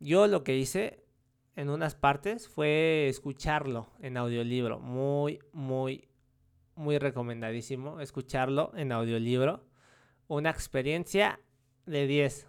Yo 0.00 0.26
lo 0.26 0.44
que 0.44 0.56
hice 0.56 1.04
en 1.56 1.70
unas 1.70 1.94
partes 1.94 2.48
fue 2.48 3.08
escucharlo 3.08 3.90
en 4.00 4.16
audiolibro, 4.16 4.78
muy 4.78 5.40
muy 5.52 6.08
muy 6.76 6.98
recomendadísimo 6.98 8.00
escucharlo 8.00 8.72
en 8.76 8.92
audiolibro. 8.92 9.66
Una 10.28 10.50
experiencia 10.50 11.40
de 11.86 12.06
10. 12.06 12.46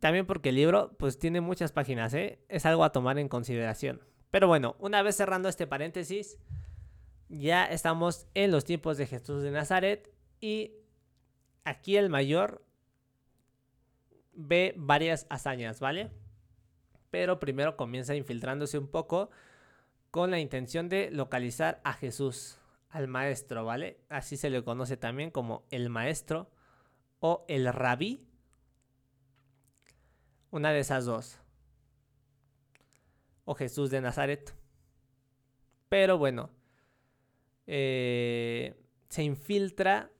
También 0.00 0.26
porque 0.26 0.50
el 0.50 0.56
libro 0.56 0.94
pues 0.98 1.18
tiene 1.18 1.40
muchas 1.40 1.72
páginas, 1.72 2.12
¿eh? 2.14 2.40
Es 2.48 2.66
algo 2.66 2.84
a 2.84 2.92
tomar 2.92 3.18
en 3.18 3.28
consideración. 3.28 4.02
Pero 4.30 4.48
bueno, 4.48 4.76
una 4.78 5.02
vez 5.02 5.16
cerrando 5.16 5.48
este 5.48 5.66
paréntesis, 5.66 6.38
ya 7.30 7.64
estamos 7.64 8.26
en 8.34 8.50
los 8.50 8.64
tiempos 8.64 8.98
de 8.98 9.06
Jesús 9.06 9.42
de 9.42 9.52
Nazaret 9.52 10.12
y 10.40 10.72
aquí 11.64 11.96
el 11.96 12.10
mayor 12.10 12.64
ve 14.32 14.74
varias 14.76 15.26
hazañas, 15.30 15.78
¿vale? 15.78 16.10
Pero 17.10 17.38
primero 17.38 17.76
comienza 17.76 18.16
infiltrándose 18.16 18.78
un 18.78 18.88
poco 18.88 19.30
con 20.10 20.32
la 20.32 20.40
intención 20.40 20.88
de 20.88 21.10
localizar 21.12 21.80
a 21.84 21.92
Jesús, 21.92 22.58
al 22.88 23.06
maestro, 23.06 23.64
¿vale? 23.64 24.00
Así 24.08 24.36
se 24.36 24.50
le 24.50 24.64
conoce 24.64 24.96
también 24.96 25.30
como 25.30 25.64
el 25.70 25.88
maestro 25.88 26.50
o 27.20 27.44
el 27.48 27.72
rabí. 27.72 28.26
Una 30.50 30.72
de 30.72 30.80
esas 30.80 31.04
dos. 31.04 31.38
O 33.44 33.54
Jesús 33.54 33.90
de 33.90 34.00
Nazaret. 34.00 34.52
Pero 35.88 36.18
bueno, 36.18 36.50
eh, 37.72 38.74
se 39.08 39.22
infiltra 39.22 40.10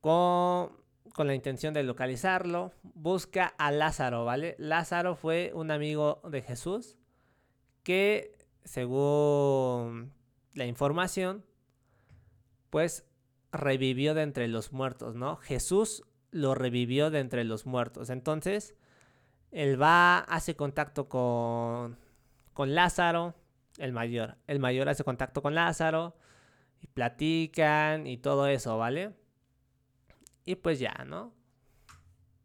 con 0.00 0.84
con 1.14 1.28
la 1.28 1.34
intención 1.34 1.72
de 1.72 1.84
localizarlo, 1.84 2.72
busca 2.82 3.46
a 3.56 3.70
Lázaro, 3.70 4.24
¿vale? 4.24 4.56
Lázaro 4.58 5.14
fue 5.14 5.52
un 5.54 5.70
amigo 5.70 6.20
de 6.28 6.42
Jesús 6.42 6.98
que, 7.84 8.36
según 8.64 10.12
la 10.54 10.66
información, 10.66 11.44
pues 12.68 13.06
revivió 13.52 14.14
de 14.14 14.22
entre 14.22 14.48
los 14.48 14.72
muertos, 14.72 15.14
¿no? 15.14 15.36
Jesús 15.36 16.02
lo 16.32 16.56
revivió 16.56 17.10
de 17.10 17.20
entre 17.20 17.44
los 17.44 17.64
muertos. 17.64 18.10
Entonces, 18.10 18.74
él 19.52 19.80
va, 19.80 20.18
hace 20.18 20.56
contacto 20.56 21.08
con, 21.08 21.96
con 22.52 22.74
Lázaro, 22.74 23.36
el 23.78 23.92
mayor. 23.92 24.36
El 24.48 24.58
mayor 24.58 24.88
hace 24.88 25.04
contacto 25.04 25.42
con 25.42 25.54
Lázaro 25.54 26.16
y 26.84 26.86
platican 26.86 28.06
y 28.06 28.18
todo 28.18 28.46
eso, 28.46 28.76
¿vale? 28.76 29.14
Y 30.44 30.56
pues 30.56 30.78
ya, 30.78 30.92
¿no? 31.06 31.32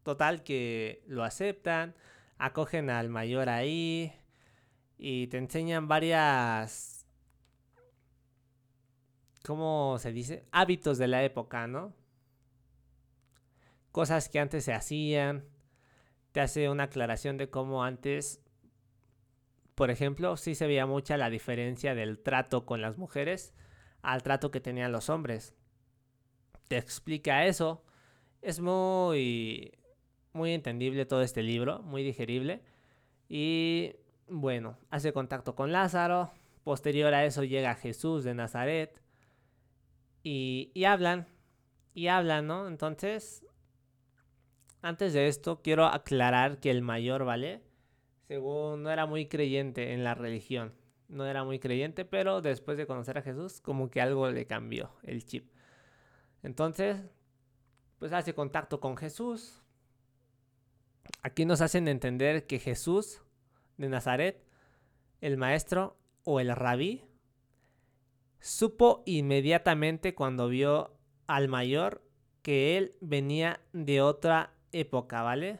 Total 0.02 0.42
que 0.42 1.02
lo 1.06 1.24
aceptan, 1.24 1.94
acogen 2.38 2.88
al 2.88 3.10
mayor 3.10 3.50
ahí 3.50 4.14
y 4.96 5.26
te 5.26 5.36
enseñan 5.36 5.88
varias... 5.88 7.06
¿Cómo 9.44 9.98
se 9.98 10.12
dice? 10.12 10.46
Hábitos 10.52 10.96
de 10.96 11.08
la 11.08 11.22
época, 11.22 11.66
¿no? 11.66 11.94
Cosas 13.92 14.30
que 14.30 14.38
antes 14.38 14.64
se 14.64 14.72
hacían. 14.72 15.44
Te 16.32 16.40
hace 16.40 16.70
una 16.70 16.84
aclaración 16.84 17.36
de 17.36 17.50
cómo 17.50 17.84
antes, 17.84 18.40
por 19.74 19.90
ejemplo, 19.90 20.38
sí 20.38 20.54
se 20.54 20.66
veía 20.66 20.86
mucha 20.86 21.18
la 21.18 21.28
diferencia 21.28 21.94
del 21.94 22.22
trato 22.22 22.64
con 22.64 22.80
las 22.80 22.96
mujeres 22.96 23.52
al 24.02 24.22
trato 24.22 24.50
que 24.50 24.60
tenían 24.60 24.92
los 24.92 25.08
hombres. 25.08 25.54
Te 26.68 26.76
explica 26.76 27.46
eso 27.46 27.82
es 28.42 28.60
muy, 28.60 29.72
muy 30.32 30.52
entendible 30.52 31.04
todo 31.06 31.22
este 31.22 31.42
libro, 31.42 31.82
muy 31.82 32.02
digerible. 32.02 32.62
Y 33.28 33.94
bueno, 34.28 34.78
hace 34.90 35.12
contacto 35.12 35.54
con 35.54 35.72
Lázaro. 35.72 36.32
Posterior 36.64 37.12
a 37.14 37.24
eso 37.24 37.44
llega 37.44 37.74
Jesús 37.74 38.24
de 38.24 38.34
Nazaret. 38.34 39.00
Y, 40.22 40.70
y 40.74 40.84
hablan, 40.84 41.26
y 41.94 42.08
hablan, 42.08 42.46
¿no? 42.46 42.68
Entonces, 42.68 43.44
antes 44.82 45.12
de 45.12 45.28
esto, 45.28 45.60
quiero 45.62 45.86
aclarar 45.86 46.58
que 46.60 46.70
el 46.70 46.82
mayor, 46.82 47.24
¿vale? 47.24 47.62
Según 48.28 48.82
no 48.82 48.90
era 48.90 49.06
muy 49.06 49.26
creyente 49.26 49.92
en 49.92 50.04
la 50.04 50.14
religión. 50.14 50.74
No 51.10 51.26
era 51.26 51.42
muy 51.42 51.58
creyente, 51.58 52.04
pero 52.04 52.40
después 52.40 52.78
de 52.78 52.86
conocer 52.86 53.18
a 53.18 53.22
Jesús, 53.22 53.60
como 53.60 53.90
que 53.90 54.00
algo 54.00 54.30
le 54.30 54.46
cambió 54.46 54.92
el 55.02 55.24
chip. 55.24 55.50
Entonces, 56.44 57.02
pues 57.98 58.12
hace 58.12 58.32
contacto 58.32 58.78
con 58.78 58.96
Jesús. 58.96 59.60
Aquí 61.22 61.44
nos 61.44 61.60
hacen 61.60 61.88
entender 61.88 62.46
que 62.46 62.60
Jesús 62.60 63.22
de 63.76 63.88
Nazaret, 63.88 64.46
el 65.20 65.36
maestro 65.36 65.98
o 66.22 66.38
el 66.38 66.54
rabí, 66.54 67.04
supo 68.38 69.02
inmediatamente 69.04 70.14
cuando 70.14 70.48
vio 70.48 70.96
al 71.26 71.48
mayor 71.48 72.02
que 72.42 72.78
él 72.78 72.94
venía 73.00 73.60
de 73.72 74.00
otra 74.00 74.54
época, 74.70 75.22
¿vale? 75.22 75.58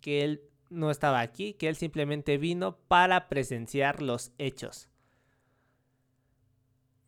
Que 0.00 0.24
él 0.24 0.49
no 0.70 0.90
estaba 0.90 1.20
aquí, 1.20 1.54
que 1.54 1.68
él 1.68 1.76
simplemente 1.76 2.38
vino 2.38 2.78
para 2.88 3.28
presenciar 3.28 4.00
los 4.00 4.32
hechos. 4.38 4.88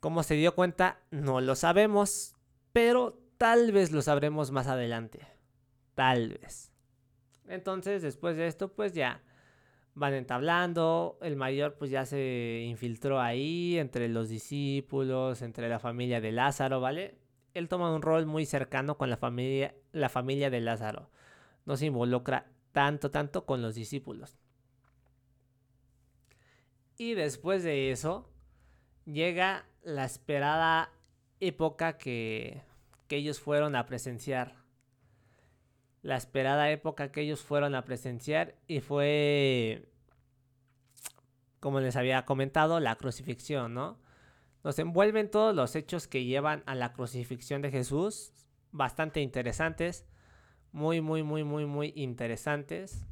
¿Cómo 0.01 0.22
se 0.22 0.35
dio 0.35 0.55
cuenta? 0.55 1.01
No 1.11 1.40
lo 1.40 1.55
sabemos, 1.55 2.35
pero 2.72 3.22
Tal 3.42 3.72
vez 3.72 3.90
lo 3.90 4.03
sabremos 4.03 4.53
más 4.53 4.68
adelante. 4.68 5.18
Tal 5.96 6.29
vez. 6.29 6.70
Entonces, 7.48 8.01
después 8.01 8.37
de 8.37 8.46
esto, 8.46 8.72
pues 8.72 8.92
ya 8.92 9.20
van 9.94 10.14
entablando. 10.14 11.18
El 11.20 11.35
mayor 11.35 11.75
pues 11.75 11.90
ya 11.90 12.07
se 12.07 12.62
infiltró 12.64 13.20
ahí 13.20 13.79
entre 13.79 14.09
los 14.09 14.29
discípulos, 14.29 15.42
entre 15.42 15.68
la 15.68 15.81
familia 15.81 16.20
de 16.20 16.31
Lázaro, 16.31 16.81
¿vale? 16.81 17.18
Él 17.53 17.68
toma 17.68 17.92
un 17.92 18.01
rol 18.01 18.27
muy 18.27 18.46
cercano 18.46 18.96
con 18.96 19.11
la 19.11 19.16
familia, 19.16 19.75
la 19.90 20.09
familia 20.09 20.48
de 20.48 20.61
Lázaro. 20.61 21.11
No 21.66 21.77
se 21.77 21.87
involucra 21.87 22.46
tanto, 22.72 23.11
tanto 23.11 23.46
con 23.46 23.62
los 23.62 23.74
discípulos. 23.74 24.38
Y 26.98 27.14
después 27.14 27.62
de 27.62 27.90
eso, 27.90 28.28
llega 29.04 29.66
la 29.82 30.04
esperada 30.04 30.92
época 31.40 31.98
que 31.98 32.62
que 33.12 33.18
ellos 33.18 33.40
fueron 33.40 33.76
a 33.76 33.85
presenciar. 33.85 34.54
La 36.00 36.16
esperada 36.16 36.70
época 36.70 37.12
que 37.12 37.20
ellos 37.20 37.42
fueron 37.42 37.74
a 37.74 37.85
presenciar 37.85 38.56
y 38.66 38.80
fue, 38.80 39.92
como 41.61 41.80
les 41.80 41.96
había 41.96 42.24
comentado, 42.24 42.80
la 42.80 42.96
crucifixión, 42.96 43.74
¿no? 43.74 44.00
Nos 44.64 44.78
envuelven 44.78 45.30
todos 45.30 45.54
los 45.54 45.76
hechos 45.76 46.08
que 46.08 46.24
llevan 46.24 46.62
a 46.64 46.74
la 46.74 46.94
crucifixión 46.94 47.61
de 47.61 47.70
Jesús, 47.70 48.32
bastante 48.70 49.20
interesantes, 49.20 50.06
muy, 50.72 51.00
muy, 51.00 51.22
muy, 51.22 51.44
muy, 51.44 51.66
muy 51.66 51.92
interesantes. 51.94 53.06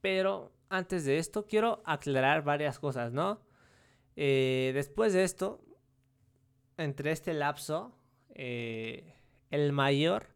Pero 0.00 0.52
antes 0.68 1.04
de 1.04 1.18
esto 1.18 1.46
quiero 1.46 1.82
aclarar 1.84 2.42
varias 2.42 2.78
cosas, 2.78 3.12
¿no? 3.12 3.40
Eh, 4.16 4.72
después 4.74 5.12
de 5.12 5.24
esto, 5.24 5.60
entre 6.76 7.12
este 7.12 7.32
lapso, 7.32 7.96
eh, 8.34 9.14
el 9.50 9.72
mayor, 9.72 10.34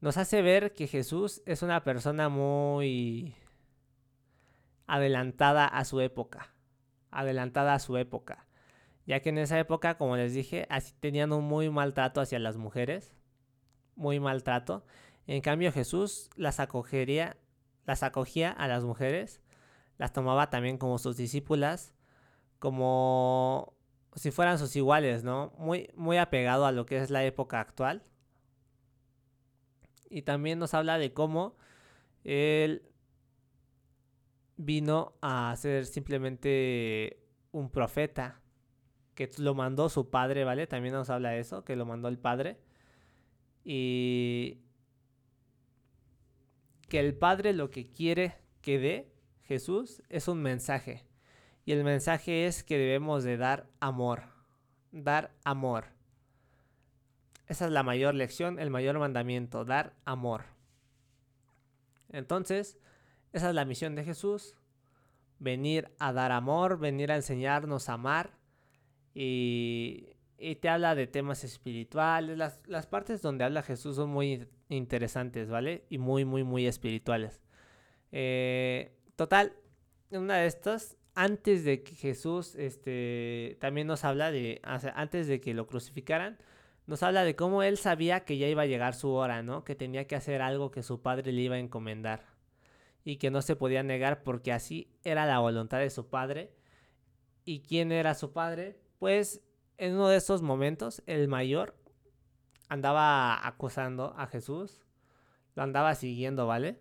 nos 0.00 0.16
hace 0.16 0.42
ver 0.42 0.72
que 0.72 0.86
Jesús 0.86 1.42
es 1.46 1.62
una 1.62 1.82
persona 1.84 2.28
muy 2.28 3.34
adelantada 4.86 5.66
a 5.66 5.84
su 5.84 6.00
época. 6.00 6.54
Adelantada 7.10 7.74
a 7.74 7.78
su 7.78 7.96
época. 7.96 8.46
Ya 9.06 9.20
que 9.20 9.28
en 9.30 9.38
esa 9.38 9.58
época, 9.58 9.96
como 9.96 10.16
les 10.16 10.34
dije, 10.34 10.66
así 10.68 10.94
tenían 10.98 11.32
un 11.32 11.44
muy 11.44 11.70
maltrato 11.70 12.20
hacia 12.20 12.38
las 12.38 12.56
mujeres. 12.56 13.16
Muy 13.96 14.20
maltrato. 14.20 14.84
En 15.26 15.40
cambio, 15.40 15.72
Jesús 15.72 16.30
las 16.36 16.60
acogería, 16.60 17.36
las 17.84 18.02
acogía 18.02 18.52
a 18.52 18.68
las 18.68 18.84
mujeres. 18.84 19.40
Las 19.98 20.12
tomaba 20.12 20.50
también 20.50 20.78
como 20.78 20.98
sus 20.98 21.16
discípulas. 21.16 21.94
Como 22.60 23.74
si 24.14 24.30
fueran 24.30 24.58
sus 24.58 24.76
iguales, 24.76 25.24
¿no? 25.24 25.52
Muy, 25.58 25.90
muy 25.94 26.18
apegado 26.18 26.66
a 26.66 26.72
lo 26.72 26.86
que 26.86 26.98
es 26.98 27.10
la 27.10 27.24
época 27.24 27.60
actual. 27.60 28.02
Y 30.08 30.22
también 30.22 30.58
nos 30.58 30.74
habla 30.74 30.98
de 30.98 31.12
cómo 31.12 31.56
él 32.24 32.88
vino 34.56 35.14
a 35.20 35.54
ser 35.56 35.86
simplemente 35.86 37.22
un 37.52 37.70
profeta, 37.70 38.40
que 39.14 39.30
lo 39.38 39.54
mandó 39.54 39.88
su 39.88 40.10
padre, 40.10 40.44
¿vale? 40.44 40.66
También 40.66 40.94
nos 40.94 41.10
habla 41.10 41.30
de 41.30 41.40
eso, 41.40 41.64
que 41.64 41.76
lo 41.76 41.86
mandó 41.86 42.08
el 42.08 42.18
padre. 42.18 42.58
Y 43.68 44.60
que 46.88 47.00
el 47.00 47.16
padre 47.16 47.52
lo 47.52 47.68
que 47.68 47.90
quiere 47.90 48.36
que 48.60 48.78
dé 48.78 49.12
Jesús 49.42 50.04
es 50.08 50.28
un 50.28 50.40
mensaje. 50.40 51.04
Y 51.64 51.72
el 51.72 51.82
mensaje 51.82 52.46
es 52.46 52.62
que 52.62 52.78
debemos 52.78 53.24
de 53.24 53.36
dar 53.36 53.68
amor. 53.80 54.22
Dar 54.92 55.34
amor. 55.42 55.86
Esa 57.48 57.66
es 57.66 57.72
la 57.72 57.82
mayor 57.82 58.14
lección, 58.14 58.60
el 58.60 58.70
mayor 58.70 59.00
mandamiento, 59.00 59.64
dar 59.64 59.94
amor. 60.04 60.44
Entonces, 62.10 62.78
esa 63.32 63.48
es 63.48 63.54
la 63.56 63.64
misión 63.64 63.96
de 63.96 64.04
Jesús. 64.04 64.54
Venir 65.40 65.92
a 65.98 66.12
dar 66.12 66.30
amor, 66.30 66.78
venir 66.78 67.10
a 67.10 67.16
enseñarnos 67.16 67.88
a 67.88 67.94
amar. 67.94 68.38
Y, 69.12 70.15
te 70.36 70.68
habla 70.68 70.94
de 70.94 71.06
temas 71.06 71.44
espirituales. 71.44 72.36
Las, 72.36 72.60
las 72.66 72.86
partes 72.86 73.22
donde 73.22 73.44
habla 73.44 73.62
Jesús 73.62 73.96
son 73.96 74.10
muy 74.10 74.46
interesantes, 74.68 75.48
¿vale? 75.48 75.84
Y 75.88 75.98
muy, 75.98 76.24
muy, 76.24 76.44
muy 76.44 76.66
espirituales. 76.66 77.40
Eh, 78.12 78.96
total, 79.16 79.54
una 80.10 80.36
de 80.36 80.46
estas 80.46 80.96
antes 81.16 81.64
de 81.64 81.82
que 81.82 81.94
Jesús, 81.94 82.54
este, 82.56 83.56
también 83.58 83.86
nos 83.86 84.04
habla 84.04 84.30
de, 84.30 84.60
antes 84.62 85.26
de 85.26 85.40
que 85.40 85.54
lo 85.54 85.66
crucificaran, 85.66 86.38
nos 86.86 87.02
habla 87.02 87.24
de 87.24 87.34
cómo 87.34 87.62
él 87.62 87.78
sabía 87.78 88.20
que 88.24 88.36
ya 88.36 88.46
iba 88.46 88.62
a 88.62 88.66
llegar 88.66 88.94
su 88.94 89.10
hora, 89.10 89.42
¿no? 89.42 89.64
Que 89.64 89.74
tenía 89.74 90.06
que 90.06 90.14
hacer 90.14 90.42
algo 90.42 90.70
que 90.70 90.82
su 90.82 91.00
padre 91.00 91.32
le 91.32 91.40
iba 91.40 91.56
a 91.56 91.58
encomendar 91.58 92.26
y 93.02 93.16
que 93.16 93.30
no 93.30 93.40
se 93.40 93.56
podía 93.56 93.82
negar 93.82 94.22
porque 94.22 94.52
así 94.52 94.92
era 95.04 95.24
la 95.24 95.38
voluntad 95.38 95.78
de 95.78 95.90
su 95.90 96.08
padre. 96.08 96.52
¿Y 97.46 97.60
quién 97.60 97.92
era 97.92 98.14
su 98.14 98.32
padre? 98.32 98.78
Pues 98.98 99.40
en 99.78 99.94
uno 99.94 100.08
de 100.08 100.16
esos 100.16 100.42
momentos, 100.42 101.02
el 101.06 101.28
mayor 101.28 101.76
andaba 102.68 103.46
acusando 103.46 104.14
a 104.16 104.26
Jesús, 104.26 104.80
lo 105.54 105.62
andaba 105.62 105.94
siguiendo, 105.94 106.46
¿vale? 106.46 106.78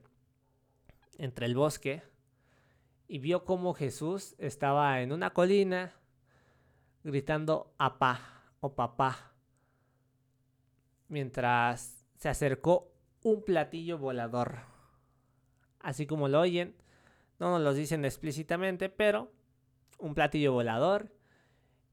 Entre 1.17 1.45
el 1.45 1.55
bosque 1.55 2.03
y 3.07 3.19
vio 3.19 3.45
cómo 3.45 3.73
Jesús 3.73 4.35
estaba 4.37 5.01
en 5.01 5.11
una 5.11 5.31
colina 5.31 5.93
gritando 7.03 7.73
apá 7.77 8.19
o 8.59 8.73
papá 8.75 9.33
mientras 11.07 12.05
se 12.17 12.29
acercó 12.29 12.91
un 13.21 13.43
platillo 13.43 13.97
volador. 13.97 14.59
Así 15.79 16.07
como 16.07 16.27
lo 16.27 16.41
oyen, 16.41 16.75
no 17.39 17.51
nos 17.51 17.61
lo 17.61 17.73
dicen 17.73 18.05
explícitamente, 18.05 18.89
pero 18.89 19.31
un 19.99 20.15
platillo 20.15 20.51
volador. 20.53 21.11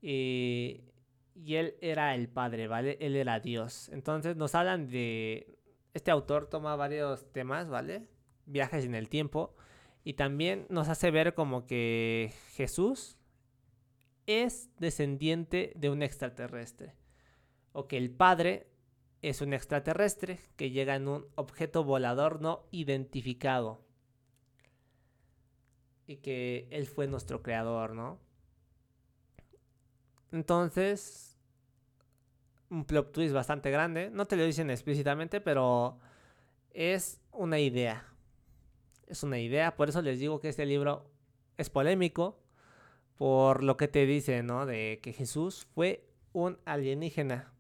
Y, 0.01 0.92
y 1.35 1.57
él 1.57 1.77
era 1.81 2.15
el 2.15 2.29
Padre, 2.29 2.69
¿vale? 2.69 2.99
Él 3.01 3.17
era 3.17 3.41
Dios. 3.41 3.89
Entonces 3.91 4.37
nos 4.37 4.55
hablan 4.55 4.89
de... 4.89 5.59
Este 5.95 6.11
autor 6.11 6.49
toma 6.49 6.77
varios 6.77 7.31
temas, 7.33 7.69
¿vale? 7.69 8.09
Viajes 8.47 8.85
en 8.85 8.95
el 8.95 9.09
tiempo. 9.09 9.55
Y 10.05 10.15
también 10.15 10.67
nos 10.69 10.89
hace 10.89 11.11
ver 11.11 11.35
como 11.35 11.67
que 11.67 12.33
Jesús 12.53 13.19
es 14.27 14.71
descendiente 14.79 15.73
de 15.77 15.91
un 15.91 16.03
extraterrestre. 16.03 16.95
O 17.73 17.89
que 17.89 17.99
el 17.99 18.11
Padre 18.11 18.69
es 19.23 19.41
un 19.41 19.53
extraterrestre 19.53 20.41
que 20.57 20.71
llega 20.71 20.97
en 20.97 21.09
un 21.09 21.27
objeto 21.37 21.85
volador 21.85 22.41
no 22.41 22.67
identificado. 22.71 23.85
Y 26.07 26.17
que 26.17 26.69
Él 26.71 26.87
fue 26.87 27.07
nuestro 27.07 27.43
creador, 27.43 27.95
¿no? 27.95 28.21
Entonces, 30.33 31.39
un 32.71 32.85
plot 32.85 33.13
twist 33.13 33.35
bastante 33.35 33.71
grande. 33.71 34.11
No 34.11 34.25
te 34.25 34.37
lo 34.37 34.45
dicen 34.45 34.71
explícitamente, 34.71 35.41
pero 35.41 35.99
es 36.71 37.21
una 37.33 37.59
idea. 37.59 38.07
Es 39.07 39.23
una 39.23 39.39
idea. 39.39 39.77
Por 39.77 39.91
eso 39.91 40.01
les 40.01 40.19
digo 40.19 40.41
que 40.41 40.49
este 40.49 40.67
libro 40.67 41.11
es 41.59 41.69
polémico. 41.71 42.41
Por 43.17 43.63
lo 43.63 43.77
que 43.77 43.89
te 43.89 44.07
dice, 44.07 44.43
¿no? 44.43 44.67
De 44.67 45.01
que 45.03 45.13
Jesús 45.13 45.67
fue 45.75 46.09
un 46.33 46.59
alienígena 46.65 47.53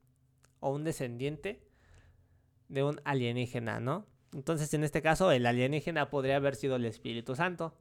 o 0.61 0.71
un 0.71 0.83
descendiente 0.83 1.63
de 2.69 2.83
un 2.83 3.01
alienígena, 3.05 3.81
¿no? 3.81 4.07
Entonces, 4.33 4.73
en 4.73 4.83
este 4.83 5.03
caso, 5.03 5.31
el 5.31 5.45
alienígena 5.45 6.09
podría 6.09 6.37
haber 6.37 6.57
sido 6.57 6.77
el 6.77 6.87
Espíritu 6.87 7.37
Santo. 7.37 7.77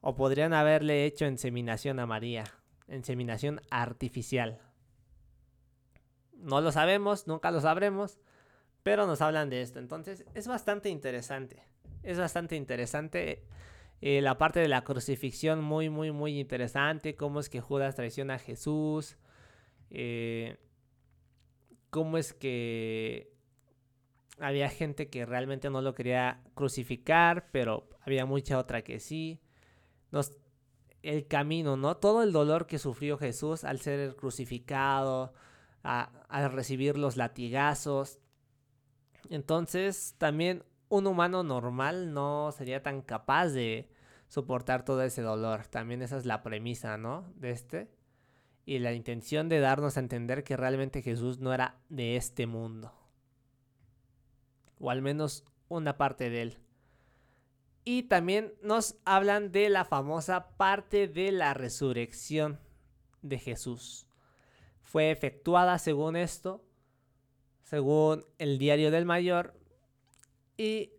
O 0.00 0.16
podrían 0.16 0.54
haberle 0.54 1.04
hecho 1.04 1.26
inseminación 1.26 1.98
a 2.00 2.06
María. 2.06 2.44
Inseminación 2.88 3.60
artificial. 3.70 4.60
No 6.32 6.60
lo 6.60 6.72
sabemos, 6.72 7.26
nunca 7.26 7.50
lo 7.50 7.60
sabremos. 7.60 8.18
Pero 8.82 9.06
nos 9.06 9.20
hablan 9.20 9.50
de 9.50 9.62
esto. 9.62 9.80
Entonces, 9.80 10.24
es 10.34 10.46
bastante 10.46 10.88
interesante. 10.90 11.64
Es 12.04 12.18
bastante 12.18 12.54
interesante. 12.54 13.42
Eh, 14.00 14.20
la 14.20 14.38
parte 14.38 14.60
de 14.60 14.68
la 14.68 14.84
crucifixión, 14.84 15.60
muy, 15.60 15.90
muy, 15.90 16.12
muy 16.12 16.38
interesante. 16.38 17.16
Cómo 17.16 17.40
es 17.40 17.48
que 17.48 17.60
Judas 17.60 17.96
traiciona 17.96 18.34
a 18.34 18.38
Jesús. 18.38 19.16
Eh, 19.90 20.56
cómo 21.90 22.16
es 22.16 22.32
que 22.32 23.32
había 24.38 24.68
gente 24.68 25.08
que 25.08 25.26
realmente 25.26 25.70
no 25.70 25.82
lo 25.82 25.94
quería 25.94 26.42
crucificar, 26.54 27.48
pero 27.52 27.88
había 28.02 28.26
mucha 28.26 28.58
otra 28.58 28.82
que 28.82 29.00
sí. 29.00 29.40
El 31.06 31.26
camino, 31.26 31.76
¿no? 31.76 31.96
Todo 31.96 32.22
el 32.22 32.32
dolor 32.32 32.66
que 32.66 32.78
sufrió 32.78 33.16
Jesús 33.16 33.64
al 33.64 33.80
ser 33.80 34.16
crucificado, 34.16 35.32
al 35.82 36.52
recibir 36.52 36.98
los 36.98 37.16
latigazos. 37.16 38.18
Entonces, 39.30 40.14
también 40.18 40.64
un 40.88 41.06
humano 41.06 41.42
normal 41.42 42.12
no 42.12 42.52
sería 42.52 42.82
tan 42.82 43.02
capaz 43.02 43.48
de 43.48 43.88
soportar 44.28 44.84
todo 44.84 45.02
ese 45.02 45.22
dolor. 45.22 45.66
También 45.66 46.02
esa 46.02 46.16
es 46.16 46.26
la 46.26 46.42
premisa, 46.42 46.96
¿no? 46.98 47.32
De 47.36 47.50
este 47.50 47.88
y 48.66 48.80
la 48.80 48.92
intención 48.92 49.48
de 49.48 49.60
darnos 49.60 49.96
a 49.96 50.00
entender 50.00 50.42
que 50.42 50.56
realmente 50.56 51.00
Jesús 51.00 51.38
no 51.38 51.54
era 51.54 51.76
de 51.88 52.16
este 52.16 52.48
mundo. 52.48 52.92
O 54.80 54.90
al 54.90 55.02
menos 55.02 55.44
una 55.68 55.96
parte 55.96 56.30
de 56.30 56.42
él. 56.42 56.58
Y 57.88 58.02
también 58.02 58.52
nos 58.62 58.96
hablan 59.04 59.52
de 59.52 59.68
la 59.68 59.84
famosa 59.84 60.56
parte 60.56 61.06
de 61.06 61.30
la 61.30 61.54
resurrección 61.54 62.58
de 63.22 63.38
Jesús. 63.38 64.08
Fue 64.82 65.12
efectuada 65.12 65.78
según 65.78 66.16
esto, 66.16 66.64
según 67.62 68.26
el 68.38 68.58
diario 68.58 68.90
del 68.90 69.04
mayor. 69.04 69.54
Y 70.56 70.94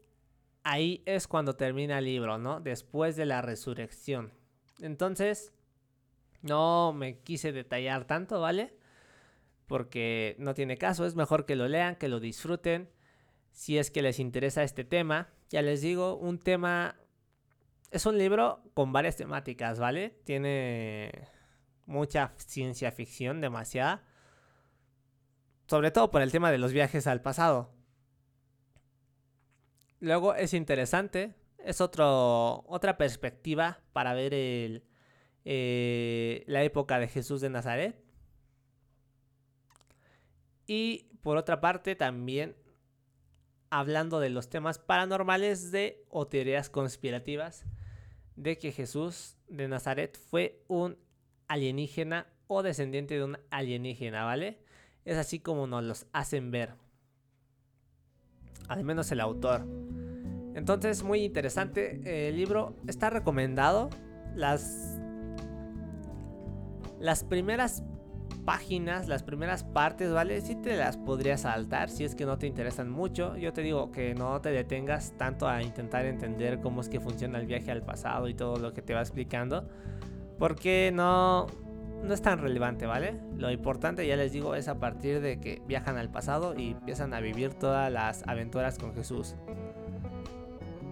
ahí 0.64 1.04
es 1.06 1.28
cuando 1.28 1.58
termina 1.58 2.00
el 2.00 2.06
libro, 2.06 2.38
¿no? 2.38 2.62
Después 2.62 3.18
de 3.18 3.26
la 3.26 3.42
resurrección. 3.42 4.32
Entonces, 4.80 5.52
no 6.42 6.94
me 6.94 7.20
quise 7.20 7.52
detallar 7.52 8.06
tanto, 8.06 8.40
¿vale? 8.40 8.78
Porque 9.66 10.38
no 10.40 10.54
tiene 10.54 10.78
caso, 10.78 11.06
es 11.06 11.16
mejor 11.16 11.46
que 11.46 11.58
lo 11.58 11.68
lean, 11.68 11.98
que 11.98 12.08
lo 12.08 12.22
disfruten. 12.22 12.90
Si 13.52 13.78
es 13.78 13.92
que 13.92 14.02
les 14.02 14.20
interesa 14.20 14.64
este 14.64 14.86
tema, 14.86 15.34
ya 15.50 15.62
les 15.62 15.82
digo, 15.82 16.16
un 16.16 16.40
tema... 16.40 16.96
Es 17.90 18.06
un 18.06 18.18
libro 18.18 18.62
con 18.74 18.92
varias 18.92 19.16
temáticas, 19.16 19.80
¿vale? 19.80 20.20
Tiene 20.26 21.30
mucha 21.86 22.34
ciencia 22.38 22.92
ficción, 22.92 23.40
demasiada. 23.40 24.04
Sobre 25.68 25.92
todo 25.92 26.12
por 26.12 26.22
el 26.22 26.32
tema 26.32 26.52
de 26.52 26.58
los 26.58 26.74
viajes 26.74 27.08
al 27.08 27.22
pasado. 27.22 27.74
Luego 30.00 30.36
es 30.36 30.54
interesante, 30.54 31.34
es 31.58 31.82
otro, 31.82 32.64
otra 32.68 32.98
perspectiva 32.98 33.80
para 33.94 34.14
ver 34.14 34.34
el, 34.34 34.84
eh, 35.46 36.44
la 36.48 36.64
época 36.64 37.00
de 37.00 37.08
Jesús 37.08 37.42
de 37.42 37.50
Nazaret. 37.50 38.04
Y 40.68 41.10
por 41.22 41.38
otra 41.38 41.62
parte 41.62 41.96
también 41.96 42.56
hablando 43.70 44.20
de 44.20 44.30
los 44.30 44.50
temas 44.50 44.80
paranormales 44.80 45.72
de 45.72 46.06
o 46.10 46.28
teorías 46.28 46.70
conspirativas 46.70 47.66
de 48.36 48.58
que 48.58 48.72
Jesús 48.72 49.38
de 49.48 49.68
Nazaret 49.68 50.18
fue 50.30 50.64
un 50.68 50.98
alienígena 51.48 52.28
o 52.48 52.64
descendiente 52.64 53.16
de 53.16 53.24
un 53.24 53.38
alienígena, 53.50 54.24
¿vale? 54.24 54.60
Es 55.06 55.18
así 55.18 55.40
como 55.40 55.68
nos 55.68 55.84
los 55.84 56.08
hacen 56.14 56.52
ver. 56.52 56.76
Al 58.68 58.84
menos 58.84 59.12
el 59.12 59.22
autor. 59.22 59.66
Entonces, 60.54 61.04
muy 61.04 61.24
interesante. 61.24 62.28
El 62.28 62.36
libro 62.36 62.76
está 62.88 63.10
recomendado. 63.10 63.90
Las 64.36 64.98
las 67.00 67.24
primeras 67.24 67.84
páginas, 68.48 69.10
las 69.10 69.24
primeras 69.24 69.66
partes, 69.66 70.14
¿vale? 70.14 70.40
Si 70.40 70.56
te 70.56 70.78
las 70.78 70.96
podrías 70.96 71.42
saltar 71.42 71.90
si 71.90 72.06
es 72.06 72.16
que 72.16 72.26
no 72.26 72.38
te 72.38 72.48
interesan 72.48 72.90
mucho. 72.90 73.36
Yo 73.36 73.52
te 73.52 73.62
digo 73.62 73.92
que 73.92 74.16
no 74.16 74.40
te 74.40 74.52
detengas 74.52 75.12
tanto 75.18 75.50
a 75.50 75.62
intentar 75.62 76.06
entender 76.06 76.62
cómo 76.62 76.80
es 76.80 76.88
que 76.88 77.02
funciona 77.02 77.40
el 77.40 77.46
viaje 77.46 77.72
al 77.72 77.84
pasado 77.84 78.30
y 78.30 78.34
todo 78.34 78.56
lo 78.56 78.72
que 78.74 78.82
te 78.82 78.94
va 78.94 79.02
explicando. 79.02 79.68
Porque 80.40 80.94
no, 80.94 81.48
no 82.02 82.14
es 82.14 82.22
tan 82.22 82.40
relevante, 82.40 82.86
¿vale? 82.86 83.20
Lo 83.36 83.52
importante, 83.52 84.08
ya 84.08 84.16
les 84.16 84.32
digo, 84.32 84.56
es 84.56 84.70
a 84.70 84.80
partir 84.80 85.20
de 85.20 85.42
que 85.42 85.62
viajan 85.68 85.98
al 85.98 86.10
pasado 86.10 86.58
y 86.58 86.72
empiezan 86.72 87.14
a 87.14 87.20
vivir 87.20 87.54
todas 87.54 87.92
las 87.92 88.26
aventuras 88.30 88.78
con 88.78 88.94
Jesús. 88.96 89.36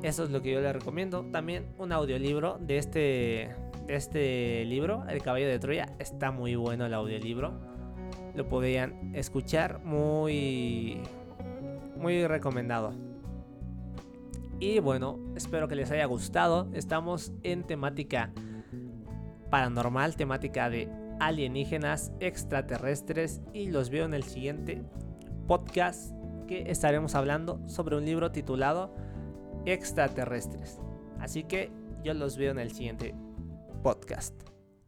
Eso 0.03 0.25
es 0.25 0.29
lo 0.29 0.41
que 0.41 0.51
yo 0.51 0.59
les 0.59 0.73
recomiendo. 0.73 1.23
También 1.31 1.67
un 1.77 1.93
audiolibro 1.93 2.57
de 2.59 2.79
este 2.79 3.55
este 3.87 4.65
libro, 4.65 5.03
El 5.07 5.21
caballo 5.21 5.47
de 5.47 5.59
Troya, 5.59 5.87
está 5.99 6.31
muy 6.31 6.55
bueno 6.55 6.85
el 6.85 6.93
audiolibro. 6.93 7.53
Lo 8.33 8.47
podrían 8.47 9.15
escuchar, 9.15 9.83
muy, 9.83 11.01
muy 11.97 12.27
recomendado. 12.27 12.93
Y 14.59 14.79
bueno, 14.79 15.19
espero 15.35 15.67
que 15.67 15.75
les 15.75 15.91
haya 15.91 16.05
gustado. 16.05 16.69
Estamos 16.73 17.33
en 17.43 17.63
temática 17.63 18.31
paranormal, 19.49 20.15
temática 20.15 20.69
de 20.69 20.89
alienígenas, 21.19 22.11
extraterrestres 22.19 23.41
y 23.53 23.69
los 23.69 23.89
veo 23.89 24.05
en 24.05 24.13
el 24.13 24.23
siguiente 24.23 24.83
podcast 25.47 26.11
que 26.47 26.69
estaremos 26.71 27.15
hablando 27.15 27.61
sobre 27.67 27.95
un 27.97 28.05
libro 28.05 28.31
titulado 28.31 28.93
Extraterrestres. 29.65 30.79
Así 31.19 31.43
que 31.43 31.71
yo 32.03 32.13
los 32.13 32.37
veo 32.37 32.51
en 32.51 32.59
el 32.59 32.71
siguiente 32.71 33.15
podcast. 33.85 34.54